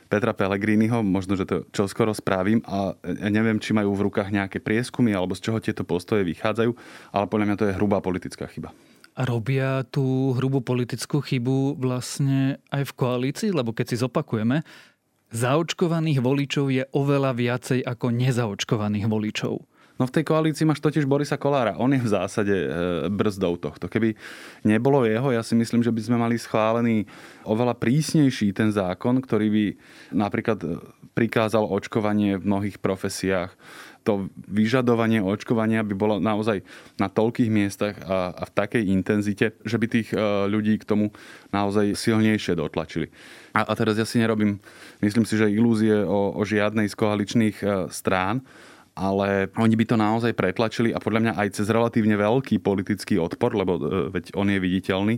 Petra 0.09 0.33
Pellegriniho, 0.33 1.01
možno, 1.05 1.33
že 1.37 1.45
to 1.45 1.65
čo 1.73 1.89
skoro 1.89 2.13
spravím 2.13 2.63
a 2.69 2.95
neviem, 3.03 3.59
či 3.59 3.75
majú 3.75 3.97
v 3.97 4.07
rukách 4.07 4.31
nejaké 4.31 4.61
prieskumy 4.61 5.11
alebo 5.11 5.35
z 5.35 5.49
čoho 5.49 5.59
tieto 5.59 5.83
postoje 5.83 6.23
vychádzajú, 6.23 6.71
ale 7.11 7.25
podľa 7.27 7.45
mňa 7.49 7.57
to 7.59 7.67
je 7.67 7.75
hrubá 7.75 7.99
politická 7.99 8.47
chyba. 8.47 8.71
A 9.13 9.29
robia 9.29 9.85
tú 9.89 10.33
hrubú 10.37 10.63
politickú 10.63 11.21
chybu 11.21 11.77
vlastne 11.77 12.57
aj 12.73 12.89
v 12.89 12.95
koalícii, 12.97 13.49
lebo 13.53 13.75
keď 13.75 13.93
si 13.93 14.01
zopakujeme, 14.01 14.65
zaočkovaných 15.33 16.21
voličov 16.21 16.69
je 16.69 16.85
oveľa 16.93 17.33
viacej 17.33 17.79
ako 17.81 18.13
nezaočkovaných 18.13 19.05
voličov. 19.09 19.65
No 20.01 20.09
v 20.09 20.15
tej 20.19 20.25
koalícii 20.25 20.65
máš 20.65 20.81
totiž 20.81 21.05
Borisa 21.05 21.37
Kolára. 21.37 21.77
On 21.77 21.89
je 21.93 22.01
v 22.01 22.09
zásade 22.09 22.49
e, 22.49 22.67
brzdou 23.13 23.61
tohto. 23.61 23.85
Keby 23.85 24.17
nebolo 24.65 25.05
jeho, 25.05 25.29
ja 25.29 25.45
si 25.45 25.53
myslím, 25.53 25.85
že 25.85 25.93
by 25.93 26.01
sme 26.01 26.17
mali 26.17 26.41
schválený 26.41 27.05
oveľa 27.45 27.77
prísnejší 27.77 28.57
ten 28.57 28.73
zákon, 28.73 29.21
ktorý 29.21 29.47
by 29.53 29.65
napríklad 30.17 30.59
e, 30.65 30.67
prikázal 31.13 31.69
očkovanie 31.69 32.41
v 32.41 32.47
mnohých 32.49 32.81
profesiách. 32.81 33.53
To 34.09 34.27
vyžadovanie 34.49 35.21
očkovania 35.21 35.85
by 35.85 35.93
bolo 35.93 36.17
naozaj 36.17 36.65
na 36.97 37.07
toľkých 37.07 37.53
miestach 37.53 37.95
a, 38.03 38.33
a 38.33 38.43
v 38.49 38.51
takej 38.51 38.83
intenzite, 38.89 39.53
že 39.61 39.77
by 39.77 39.85
tých 39.93 40.09
e, 40.09 40.17
ľudí 40.49 40.81
k 40.81 40.89
tomu 40.89 41.13
naozaj 41.53 41.93
silnejšie 41.93 42.57
dotlačili. 42.57 43.13
A, 43.53 43.61
a 43.61 43.73
teraz 43.77 44.01
ja 44.01 44.09
si 44.09 44.17
nerobím, 44.17 44.57
myslím 45.05 45.29
si, 45.29 45.37
že 45.37 45.53
ilúzie 45.53 46.01
o, 46.01 46.33
o 46.33 46.41
žiadnej 46.41 46.89
z 46.89 46.97
koaličných 46.97 47.57
strán, 47.93 48.41
ale 48.93 49.49
oni 49.57 49.73
by 49.73 49.85
to 49.89 49.95
naozaj 49.97 50.31
pretlačili 50.37 50.93
a 50.93 51.01
podľa 51.01 51.19
mňa 51.29 51.33
aj 51.37 51.47
cez 51.57 51.67
relatívne 51.69 52.13
veľký 52.13 52.61
politický 52.61 53.17
odpor, 53.17 53.57
lebo 53.57 53.77
e, 53.77 53.81
veď 54.13 54.37
on 54.37 54.49
je 54.49 54.59
viditeľný. 54.61 55.15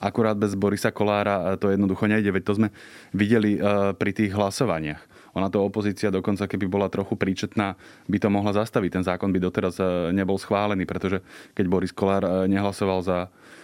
Akurát 0.00 0.38
bez 0.38 0.56
Borisa 0.56 0.94
Kolára 0.94 1.58
to 1.60 1.68
jednoducho 1.68 2.08
nejde, 2.08 2.32
veď 2.32 2.44
to 2.46 2.56
sme 2.56 2.68
videli 3.12 3.58
e, 3.58 3.60
pri 3.98 4.10
tých 4.14 4.32
hlasovaniach. 4.32 5.02
Ona 5.34 5.46
to 5.50 5.62
opozícia 5.62 6.10
dokonca, 6.10 6.50
keby 6.50 6.66
bola 6.66 6.90
trochu 6.90 7.14
príčetná, 7.14 7.78
by 8.10 8.18
to 8.18 8.28
mohla 8.30 8.50
zastaviť. 8.50 8.90
Ten 8.98 9.04
zákon 9.06 9.30
by 9.34 9.38
doteraz 9.42 9.78
e, 9.82 10.14
nebol 10.14 10.38
schválený, 10.38 10.86
pretože 10.86 11.18
keď 11.58 11.64
Boris 11.66 11.92
Kolár 11.94 12.46
nehlasoval 12.46 13.02
za 13.02 13.18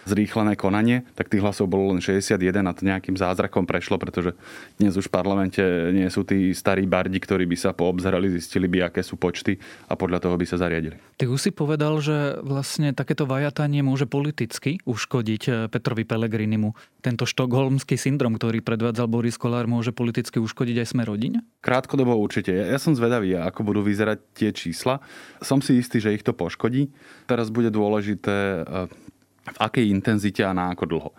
zrýchlené 0.07 0.55
konanie, 0.55 1.03
tak 1.13 1.27
tých 1.27 1.43
hlasov 1.43 1.67
bolo 1.67 1.91
len 1.91 1.99
61 1.99 2.39
a 2.63 2.71
to 2.71 2.87
nejakým 2.87 3.19
zázrakom 3.19 3.67
prešlo, 3.67 3.99
pretože 3.99 4.33
dnes 4.79 4.95
už 4.95 5.11
v 5.11 5.13
parlamente 5.13 5.61
nie 5.91 6.07
sú 6.07 6.23
tí 6.23 6.55
starí 6.55 6.87
bardi, 6.87 7.19
ktorí 7.19 7.43
by 7.43 7.57
sa 7.59 7.75
poobzerali, 7.75 8.31
zistili 8.31 8.71
by, 8.71 8.87
aké 8.87 9.03
sú 9.03 9.19
počty 9.19 9.59
a 9.91 9.93
podľa 9.99 10.23
toho 10.23 10.35
by 10.39 10.45
sa 10.47 10.57
zariadili. 10.57 10.95
Ty 11.19 11.27
už 11.27 11.39
si 11.39 11.51
povedal, 11.51 11.99
že 11.99 12.39
vlastne 12.41 12.95
takéto 12.95 13.27
vajatanie 13.27 13.83
môže 13.83 14.07
politicky 14.07 14.79
uškodiť 14.87 15.43
eh, 15.49 15.53
Petrovi 15.67 16.07
Pelegrinimu. 16.07 16.73
Tento 17.03 17.27
štokholmský 17.27 17.99
syndrom, 17.99 18.39
ktorý 18.39 18.63
predvádzal 18.63 19.11
Boris 19.11 19.35
Kolár, 19.35 19.67
môže 19.67 19.91
politicky 19.91 20.39
uškodiť 20.39 20.75
aj 20.81 20.87
sme 20.87 21.03
rodine? 21.03 21.43
Krátkodobo 21.59 22.15
určite. 22.15 22.55
Ja 22.55 22.79
som 22.79 22.95
zvedavý, 22.95 23.35
ako 23.35 23.67
budú 23.67 23.81
vyzerať 23.83 24.17
tie 24.37 24.49
čísla. 24.55 25.03
Som 25.43 25.59
si 25.59 25.81
istý, 25.81 25.99
že 25.99 26.15
ich 26.15 26.23
to 26.23 26.31
poškodí. 26.31 26.93
Teraz 27.27 27.51
bude 27.51 27.73
dôležité 27.73 28.63
eh, 28.63 29.16
v 29.47 29.57
akej 29.59 29.85
intenzite 29.89 30.43
a 30.43 30.51
na 30.53 30.71
ako 30.75 30.83
dlho. 30.85 31.11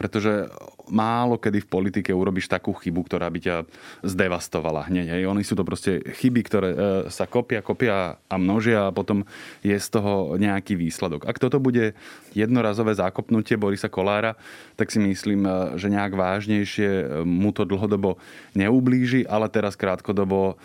Pretože 0.00 0.48
málo 0.90 1.38
kedy 1.38 1.64
v 1.64 1.70
politike 1.70 2.10
urobíš 2.10 2.50
takú 2.50 2.74
chybu, 2.74 3.06
ktorá 3.06 3.30
by 3.30 3.38
ťa 3.40 3.56
zdevastovala 4.02 4.90
hneď. 4.90 5.16
Hej. 5.16 5.22
Oni 5.30 5.42
sú 5.46 5.54
to 5.54 5.64
proste 5.64 6.02
chyby, 6.02 6.40
ktoré 6.44 6.68
e, 6.74 6.78
sa 7.08 7.24
kopia, 7.24 7.62
kopia 7.62 8.18
a 8.26 8.36
množia 8.36 8.90
a 8.90 8.94
potom 8.94 9.22
je 9.62 9.72
z 9.72 9.88
toho 9.88 10.36
nejaký 10.36 10.74
výsledok. 10.74 11.24
Ak 11.24 11.38
toto 11.38 11.62
bude 11.62 11.94
jednorazové 12.34 12.92
zákopnutie 12.98 13.56
Borisa 13.56 13.88
Kolára, 13.88 14.34
tak 14.74 14.90
si 14.90 14.98
myslím, 15.00 15.46
e, 15.46 15.50
že 15.78 15.88
nejak 15.88 16.12
vážnejšie 16.12 16.90
e, 16.90 17.04
mu 17.22 17.54
to 17.54 17.62
dlhodobo 17.64 18.18
neublíži, 18.58 19.24
ale 19.24 19.46
teraz 19.48 19.78
krátkodobo 19.78 20.58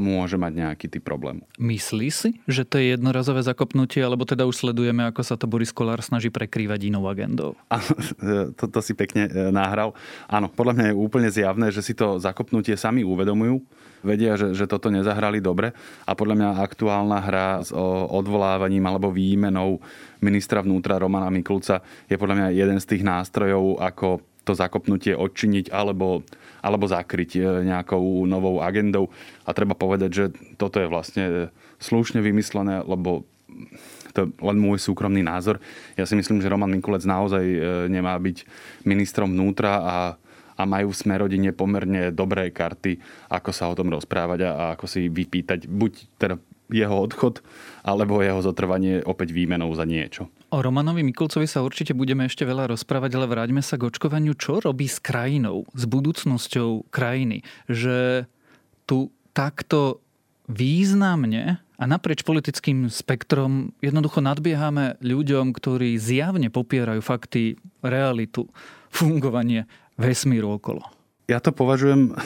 môže 0.00 0.40
mať 0.40 0.52
nejaký 0.56 0.86
typ 0.88 1.04
problém. 1.04 1.44
Myslí 1.60 2.08
si, 2.08 2.40
že 2.48 2.64
to 2.64 2.80
je 2.80 2.96
jednorazové 2.96 3.44
zakopnutie, 3.44 4.00
alebo 4.00 4.24
teda 4.24 4.48
už 4.48 4.64
sledujeme, 4.64 5.04
ako 5.04 5.20
sa 5.20 5.36
to 5.36 5.44
Boris 5.44 5.68
Kolár 5.68 6.00
snaží 6.00 6.32
prekrývať 6.32 6.88
inou 6.88 7.04
agendou? 7.04 7.52
to, 8.56 8.64
to 8.76 8.84
si 8.84 8.92
pekne 8.92 9.24
e, 9.24 9.48
nahral. 9.48 9.96
Áno, 10.28 10.52
podľa 10.52 10.76
mňa 10.76 10.86
je 10.92 11.00
úplne 11.00 11.28
zjavné, 11.32 11.72
že 11.72 11.80
si 11.80 11.96
to 11.96 12.20
zakopnutie 12.20 12.76
sami 12.76 13.00
uvedomujú, 13.00 13.64
vedia, 14.04 14.36
že, 14.36 14.52
že 14.52 14.68
toto 14.68 14.92
nezahrali 14.92 15.40
dobre 15.40 15.72
a 16.04 16.12
podľa 16.12 16.36
mňa 16.36 16.50
aktuálna 16.62 17.18
hra 17.24 17.48
s 17.64 17.72
odvolávaním 18.12 18.84
alebo 18.84 19.08
výmenou 19.10 19.80
ministra 20.20 20.60
vnútra 20.60 21.00
Romana 21.00 21.32
Mikulca 21.32 21.80
je 22.06 22.14
podľa 22.20 22.36
mňa 22.38 22.48
jeden 22.54 22.78
z 22.78 22.86
tých 22.86 23.02
nástrojov, 23.02 23.80
ako 23.80 24.22
to 24.46 24.54
zakopnutie 24.54 25.10
odčiniť 25.10 25.74
alebo, 25.74 26.22
alebo 26.62 26.86
zakryť 26.86 27.30
e, 27.34 27.40
nejakou 27.66 28.28
novou 28.30 28.62
agendou. 28.62 29.10
A 29.42 29.50
treba 29.50 29.74
povedať, 29.74 30.10
že 30.14 30.24
toto 30.54 30.78
je 30.78 30.86
vlastne 30.86 31.24
slušne 31.82 32.22
vymyslené, 32.22 32.86
lebo 32.86 33.26
to 34.16 34.32
len 34.40 34.56
môj 34.56 34.80
súkromný 34.80 35.20
názor. 35.20 35.60
Ja 36.00 36.08
si 36.08 36.16
myslím, 36.16 36.40
že 36.40 36.48
Roman 36.48 36.72
Mikulec 36.72 37.04
naozaj 37.04 37.44
e, 37.44 37.58
nemá 37.92 38.16
byť 38.16 38.48
ministrom 38.88 39.36
vnútra 39.36 39.84
a 39.84 39.96
a 40.56 40.64
majú 40.64 40.88
v 40.88 41.00
Smerodine 41.04 41.52
pomerne 41.52 42.08
dobré 42.08 42.48
karty, 42.48 42.96
ako 43.28 43.50
sa 43.52 43.68
o 43.68 43.76
tom 43.76 43.92
rozprávať 43.92 44.48
a 44.48 44.50
ako 44.72 44.88
si 44.88 45.12
vypýtať 45.12 45.68
buď 45.68 45.92
teda 46.16 46.40
jeho 46.66 46.96
odchod, 46.98 47.46
alebo 47.86 48.24
jeho 48.24 48.42
zotrvanie 48.42 48.98
opäť 49.06 49.30
výmenou 49.30 49.70
za 49.78 49.86
niečo. 49.86 50.26
O 50.50 50.58
Romanovi 50.58 51.06
Mikulcovi 51.06 51.46
sa 51.46 51.62
určite 51.62 51.94
budeme 51.94 52.26
ešte 52.26 52.42
veľa 52.42 52.74
rozprávať, 52.74 53.14
ale 53.14 53.30
vráťme 53.30 53.62
sa 53.62 53.78
k 53.78 53.86
očkovaniu. 53.86 54.34
Čo 54.34 54.58
robí 54.58 54.90
s 54.90 54.98
krajinou, 54.98 55.62
s 55.74 55.86
budúcnosťou 55.86 56.90
krajiny? 56.90 57.46
Že 57.70 58.26
tu 58.86 59.14
takto 59.30 60.02
významne 60.50 61.62
a 61.76 61.84
naprieč 61.84 62.24
politickým 62.24 62.88
spektrom 62.88 63.76
jednoducho 63.84 64.24
nadbiehame 64.24 64.96
ľuďom, 65.04 65.52
ktorí 65.52 66.00
zjavne 66.00 66.48
popierajú 66.48 67.04
fakty, 67.04 67.60
realitu, 67.84 68.48
fungovanie 68.88 69.68
vesmíru 70.00 70.56
okolo. 70.56 70.84
Ja 71.28 71.42
to 71.42 71.52
považujem 71.52 72.16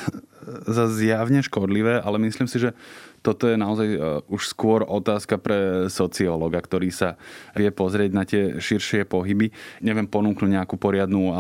za 0.66 0.88
zjavne 0.92 1.40
škodlivé, 1.40 2.00
ale 2.00 2.20
myslím 2.20 2.46
si, 2.46 2.60
že 2.60 2.76
toto 3.20 3.44
je 3.44 3.56
naozaj 3.56 3.88
e, 3.92 3.98
už 4.32 4.56
skôr 4.56 4.80
otázka 4.80 5.36
pre 5.36 5.88
sociológa, 5.92 6.56
ktorý 6.56 6.88
sa 6.88 7.20
vie 7.52 7.68
pozrieť 7.68 8.10
na 8.16 8.24
tie 8.24 8.56
širšie 8.56 9.04
pohyby. 9.04 9.52
Neviem 9.84 10.08
ponúknuť 10.08 10.48
nejakú 10.48 10.80
poriadnu 10.80 11.28
e, 11.28 11.32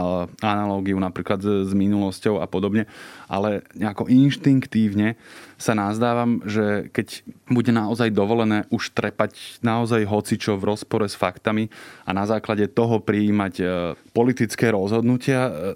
analógiu 0.44 1.00
napríklad 1.00 1.40
s 1.40 1.72
minulosťou 1.72 2.44
a 2.44 2.46
podobne, 2.48 2.84
ale 3.32 3.64
nejako 3.72 4.12
inštinktívne 4.12 5.16
sa 5.56 5.72
nazdávam, 5.72 6.44
že 6.44 6.92
keď 6.92 7.24
bude 7.48 7.72
naozaj 7.72 8.12
dovolené 8.12 8.68
už 8.68 8.92
trepať 8.92 9.60
naozaj 9.64 10.04
hocičo 10.04 10.60
v 10.60 10.76
rozpore 10.76 11.08
s 11.08 11.16
faktami 11.16 11.72
a 12.04 12.12
na 12.12 12.28
základe 12.28 12.68
toho 12.68 13.00
prijímať 13.00 13.54
e, 13.60 13.64
politické 14.12 14.68
rozhodnutia, 14.68 15.72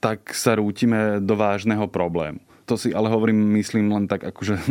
tak 0.00 0.32
sa 0.32 0.56
rútime 0.56 1.18
do 1.20 1.34
vážneho 1.36 1.88
problému 1.88 2.45
to 2.66 2.74
si 2.74 2.90
ale 2.90 3.06
hovorím, 3.06 3.54
myslím 3.62 3.94
len 3.94 4.04
tak 4.10 4.26
akože 4.26 4.54
e, 4.58 4.62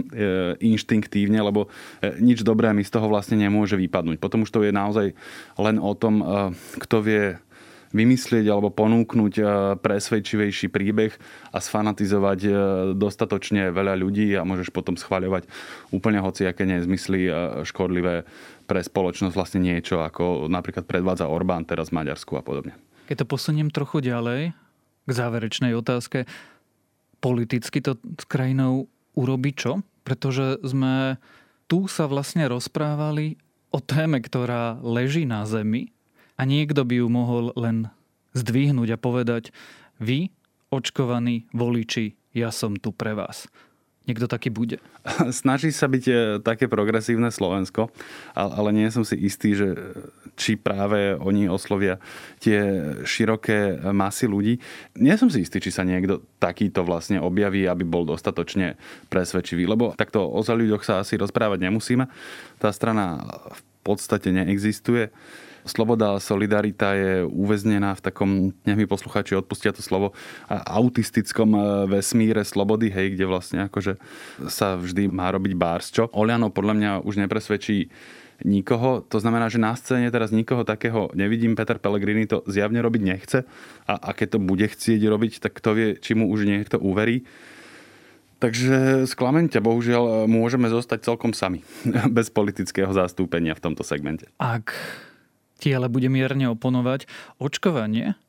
inštinktívne, 0.60 1.40
lebo 1.40 1.72
e, 2.04 2.20
nič 2.20 2.44
dobré 2.44 2.76
mi 2.76 2.84
z 2.84 2.92
toho 2.92 3.08
vlastne 3.08 3.40
nemôže 3.40 3.80
vypadnúť. 3.80 4.20
Potom 4.20 4.44
už 4.44 4.52
to 4.52 4.68
je 4.68 4.76
naozaj 4.76 5.16
len 5.56 5.78
o 5.80 5.96
tom, 5.96 6.20
e, 6.20 6.24
kto 6.84 7.00
vie 7.00 7.24
vymyslieť 7.96 8.52
alebo 8.52 8.76
ponúknuť 8.76 9.40
presvedčivejší 9.80 10.68
príbeh 10.68 11.16
a 11.56 11.64
sfanatizovať 11.64 12.40
dostatočne 12.92 13.72
veľa 13.72 13.96
ľudí 13.96 14.36
a 14.36 14.44
môžeš 14.44 14.76
potom 14.76 15.00
schváľovať 15.00 15.48
úplne 15.96 16.20
hociaké 16.20 16.68
nezmysly 16.68 17.32
škodlivé 17.64 18.28
pre 18.68 18.84
spoločnosť 18.84 19.32
vlastne 19.32 19.64
niečo, 19.64 20.04
ako 20.04 20.52
napríklad 20.52 20.84
predvádza 20.84 21.32
Orbán 21.32 21.64
teraz 21.64 21.88
v 21.88 22.04
Maďarsku 22.04 22.36
a 22.36 22.44
podobne. 22.44 22.76
Keď 23.08 23.24
to 23.24 23.32
posuniem 23.32 23.72
trochu 23.72 24.04
ďalej 24.04 24.52
k 25.06 25.12
záverečnej 25.16 25.72
otázke, 25.78 26.28
politicky 27.26 27.82
to 27.82 27.98
s 27.98 28.26
krajinou 28.30 28.86
urobi 29.18 29.58
čo? 29.58 29.82
Pretože 30.06 30.62
sme 30.62 31.18
tu 31.66 31.90
sa 31.90 32.06
vlastne 32.06 32.46
rozprávali 32.46 33.42
o 33.74 33.82
téme, 33.82 34.22
ktorá 34.22 34.78
leží 34.86 35.26
na 35.26 35.42
zemi 35.50 35.90
a 36.38 36.46
niekto 36.46 36.86
by 36.86 37.02
ju 37.02 37.08
mohol 37.10 37.50
len 37.58 37.90
zdvihnúť 38.38 38.94
a 38.94 39.02
povedať 39.02 39.50
vy, 39.98 40.30
očkovaní 40.70 41.50
voliči, 41.50 42.14
ja 42.38 42.54
som 42.54 42.78
tu 42.78 42.94
pre 42.94 43.18
vás 43.18 43.50
niekto 44.06 44.30
taký 44.30 44.54
bude. 44.54 44.78
Snaží 45.34 45.74
sa 45.74 45.90
byť 45.90 46.04
e, 46.06 46.16
také 46.46 46.70
progresívne 46.70 47.34
Slovensko, 47.34 47.90
ale 48.38 48.70
nie 48.70 48.88
som 48.94 49.02
si 49.02 49.18
istý, 49.18 49.58
že 49.58 49.74
či 50.36 50.60
práve 50.60 51.16
oni 51.16 51.48
oslovia 51.48 51.98
tie 52.44 52.60
široké 53.08 53.80
masy 53.96 54.28
ľudí. 54.28 54.54
Nie 55.00 55.16
som 55.16 55.32
si 55.32 55.42
istý, 55.42 55.64
či 55.64 55.72
sa 55.72 55.88
niekto 55.88 56.24
takýto 56.38 56.84
vlastne 56.84 57.24
objaví, 57.24 57.66
aby 57.66 57.88
bol 57.88 58.04
dostatočne 58.04 58.76
presvedčivý, 59.08 59.66
lebo 59.66 59.96
takto 59.96 60.28
o 60.28 60.44
za 60.46 60.54
ľuďoch 60.54 60.84
sa 60.86 61.02
asi 61.02 61.18
rozprávať 61.18 61.66
nemusíme. 61.66 62.06
Tá 62.62 62.70
strana 62.70 63.24
v 63.50 63.62
podstate 63.82 64.30
neexistuje 64.30 65.10
sloboda 65.66 66.16
a 66.16 66.22
solidarita 66.22 66.94
je 66.94 67.12
uväznená 67.26 67.98
v 67.98 68.04
takom, 68.06 68.30
nech 68.64 68.78
mi 68.78 68.86
poslucháči 68.86 69.34
odpustia 69.34 69.74
to 69.74 69.82
slovo, 69.82 70.14
autistickom 70.48 71.50
e, 71.58 71.60
vesmíre 71.90 72.46
slobody, 72.46 72.94
hej, 72.94 73.18
kde 73.18 73.26
vlastne 73.26 73.60
akože 73.66 73.98
sa 74.46 74.78
vždy 74.78 75.10
má 75.10 75.34
robiť 75.34 75.58
bársčo. 75.58 76.14
Oliano 76.14 76.54
podľa 76.54 76.74
mňa 76.78 76.92
už 77.02 77.18
nepresvedčí 77.18 77.90
nikoho. 78.44 79.06
To 79.08 79.18
znamená, 79.22 79.48
že 79.48 79.62
na 79.62 79.78
scéne 79.78 80.12
teraz 80.12 80.36
nikoho 80.36 80.68
takého 80.68 81.14
nevidím. 81.16 81.56
Peter 81.56 81.80
Pellegrini 81.80 82.28
to 82.28 82.44
zjavne 82.50 82.84
robiť 82.84 83.02
nechce. 83.02 83.40
A, 83.88 83.94
a 83.96 84.10
to 84.12 84.42
bude 84.42 84.68
chcieť 84.68 85.02
robiť, 85.06 85.34
tak 85.40 85.56
kto 85.56 85.70
vie, 85.78 85.88
či 86.02 86.18
mu 86.18 86.28
už 86.28 86.44
niekto 86.44 86.82
uverí. 86.82 87.24
Takže 88.44 89.08
sklamen 89.08 89.48
ťa, 89.48 89.64
bohužiaľ, 89.64 90.28
môžeme 90.28 90.68
zostať 90.68 91.08
celkom 91.08 91.32
sami. 91.32 91.64
Bez 92.18 92.28
politického 92.28 92.92
zastúpenia 92.92 93.56
v 93.56 93.64
tomto 93.64 93.88
segmente. 93.88 94.28
Ak 94.44 94.76
ti 95.56 95.72
ale 95.72 95.88
bude 95.88 96.12
mierne 96.12 96.52
oponovať, 96.52 97.08
očkovanie 97.40 98.20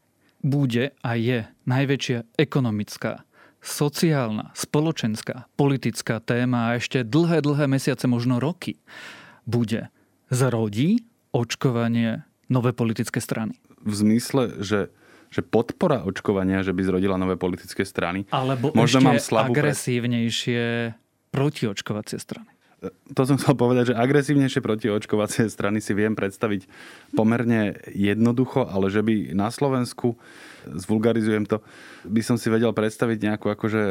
bude 0.47 0.95
a 1.03 1.11
je 1.19 1.51
najväčšia 1.66 2.38
ekonomická, 2.38 3.27
sociálna, 3.59 4.55
spoločenská, 4.55 5.51
politická 5.59 6.23
téma 6.23 6.71
a 6.71 6.79
ešte 6.79 7.03
dlhé, 7.03 7.42
dlhé 7.42 7.66
mesiace, 7.66 8.07
možno 8.07 8.38
roky 8.38 8.79
bude. 9.42 9.90
Zrodí 10.33 11.07
očkovanie 11.31 12.27
nové 12.51 12.73
politické 12.73 13.23
strany? 13.23 13.55
V 13.83 13.95
zmysle, 13.95 14.62
že 14.62 14.91
že 15.27 15.43
podpora 15.43 16.07
očkovania, 16.07 16.62
že 16.62 16.73
by 16.73 16.87
zrodila 16.87 17.19
nové 17.19 17.35
politické 17.35 17.83
strany. 17.83 18.25
Alebo 18.31 18.71
Možno 18.73 19.03
ešte 19.03 19.07
mám 19.07 19.19
slabú 19.19 19.53
agresívnejšie 19.53 20.95
protiočkovacie 21.35 22.17
strany. 22.17 22.49
To 23.17 23.23
som 23.25 23.41
chcel 23.41 23.57
povedať, 23.57 23.93
že 23.93 23.99
agresívnejšie 23.99 24.61
protiočkovacie 24.61 25.49
strany 25.49 25.81
si 25.81 25.97
viem 25.97 26.12
predstaviť 26.12 26.69
pomerne 27.17 27.75
jednoducho, 27.91 28.69
ale 28.69 28.93
že 28.93 29.01
by 29.01 29.33
na 29.33 29.49
Slovensku, 29.49 30.15
zvulgarizujem 30.69 31.49
to, 31.49 31.65
by 32.05 32.21
som 32.21 32.37
si 32.37 32.53
vedel 32.53 32.71
predstaviť 32.77 33.19
nejakú 33.33 33.49
akože 33.49 33.83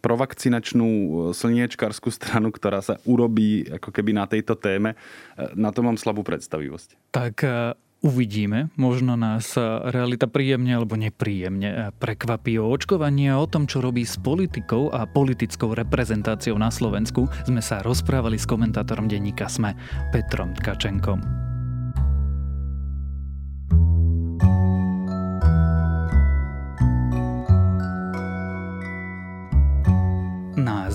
provakcinačnú 0.00 0.88
slniečkarskú 1.34 2.10
stranu, 2.14 2.54
ktorá 2.54 2.78
sa 2.82 3.02
urobí 3.02 3.66
ako 3.66 3.90
keby 3.90 4.14
na 4.14 4.24
tejto 4.30 4.54
téme. 4.54 4.94
Na 5.58 5.74
to 5.74 5.82
mám 5.82 5.98
slabú 5.98 6.22
predstavivosť. 6.22 7.12
Tak 7.12 7.42
Uvidíme, 8.04 8.68
možno 8.76 9.16
nás 9.16 9.56
realita 9.88 10.28
príjemne 10.28 10.76
alebo 10.76 11.00
nepríjemne 11.00 11.96
prekvapí 11.96 12.60
o 12.60 12.68
očkovanie 12.68 13.32
a 13.32 13.40
o 13.40 13.48
tom, 13.48 13.64
čo 13.64 13.80
robí 13.80 14.04
s 14.04 14.20
politikou 14.20 14.92
a 14.92 15.08
politickou 15.08 15.72
reprezentáciou 15.72 16.60
na 16.60 16.68
Slovensku. 16.68 17.24
Sme 17.48 17.64
sa 17.64 17.80
rozprávali 17.80 18.36
s 18.36 18.44
komentátorom 18.44 19.08
denníka 19.08 19.48
SME 19.48 19.72
Petrom 20.12 20.52
Tkačenkom. 20.52 21.45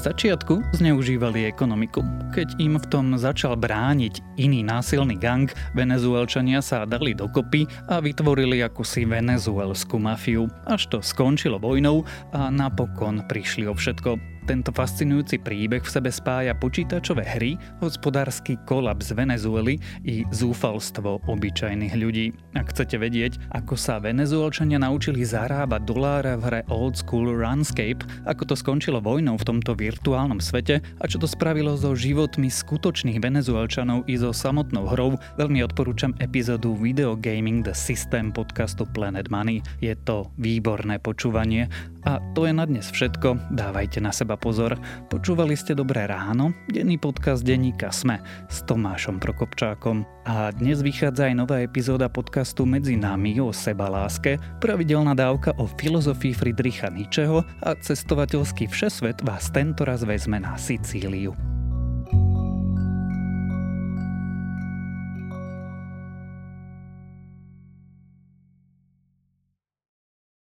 Začiatku 0.02 0.74
zneužívali 0.74 1.46
ekonomiku. 1.46 2.02
Keď 2.34 2.58
im 2.58 2.82
v 2.82 2.86
tom 2.90 3.14
začal 3.14 3.54
brániť 3.54 4.42
iný 4.42 4.66
násilný 4.66 5.14
gang, 5.14 5.46
venezuelčania 5.78 6.66
sa 6.66 6.90
dali 6.90 7.14
dokopy 7.14 7.70
a 7.86 8.02
vytvorili 8.02 8.66
akúsi 8.66 9.06
venezuelskú 9.06 10.02
mafiu, 10.02 10.50
až 10.66 10.90
to 10.90 10.98
skončilo 11.06 11.62
vojnou 11.62 12.02
a 12.34 12.50
napokon 12.50 13.22
prišli 13.30 13.70
o 13.70 13.78
všetko. 13.78 14.31
Tento 14.42 14.74
fascinujúci 14.74 15.38
príbeh 15.38 15.86
v 15.86 15.94
sebe 15.94 16.10
spája 16.10 16.58
počítačové 16.58 17.22
hry, 17.22 17.62
hospodársky 17.78 18.58
kolaps 18.66 19.14
Venezuely 19.14 19.78
i 20.02 20.26
zúfalstvo 20.34 21.22
obyčajných 21.30 21.94
ľudí. 21.94 22.34
Ak 22.58 22.74
chcete 22.74 22.98
vedieť, 22.98 23.38
ako 23.54 23.78
sa 23.78 24.02
Venezuelčania 24.02 24.82
naučili 24.82 25.22
zarábať 25.22 25.82
dolára 25.86 26.42
v 26.42 26.44
hre 26.50 26.62
Old 26.74 26.98
School 26.98 27.30
Runscape, 27.30 28.02
ako 28.26 28.50
to 28.50 28.56
skončilo 28.58 28.98
vojnou 28.98 29.38
v 29.38 29.46
tomto 29.46 29.78
virtuálnom 29.78 30.42
svete 30.42 30.82
a 30.82 31.04
čo 31.06 31.22
to 31.22 31.30
spravilo 31.30 31.78
so 31.78 31.94
životmi 31.94 32.50
skutočných 32.50 33.22
Venezuelčanov 33.22 34.10
i 34.10 34.18
so 34.18 34.34
samotnou 34.34 34.90
hrou, 34.90 35.22
veľmi 35.38 35.62
odporúčam 35.62 36.18
epizódu 36.18 36.74
Video 36.74 37.14
Gaming 37.14 37.62
The 37.62 37.78
System 37.78 38.34
podcastu 38.34 38.90
Planet 38.90 39.30
Money. 39.30 39.62
Je 39.86 39.94
to 40.02 40.34
výborné 40.42 40.98
počúvanie 40.98 41.70
a 42.06 42.20
to 42.34 42.50
je 42.50 42.54
na 42.54 42.66
dnes 42.66 42.90
všetko. 42.90 43.54
Dávajte 43.54 44.02
na 44.02 44.10
seba 44.10 44.36
pozor. 44.40 44.78
Počúvali 45.08 45.54
ste 45.54 45.78
Dobré 45.78 46.10
ráno, 46.10 46.54
denný 46.68 46.98
podcast 46.98 47.46
denníka 47.46 47.94
Sme 47.94 48.20
s 48.50 48.66
Tomášom 48.66 49.22
Prokopčákom. 49.22 50.04
A 50.26 50.50
dnes 50.54 50.82
vychádza 50.82 51.30
aj 51.30 51.36
nová 51.38 51.62
epizóda 51.62 52.10
podcastu 52.10 52.66
Medzi 52.66 52.98
nami 52.98 53.38
o 53.38 53.54
sebaláske, 53.54 54.42
pravidelná 54.58 55.14
dávka 55.14 55.54
o 55.62 55.70
filozofii 55.70 56.34
Friedricha 56.34 56.90
Nietzscheho 56.90 57.46
a 57.62 57.78
cestovateľský 57.78 58.70
všesvet 58.70 59.22
vás 59.22 59.54
tentoraz 59.54 60.02
vezme 60.02 60.42
na 60.42 60.58
Sicíliu. 60.58 61.61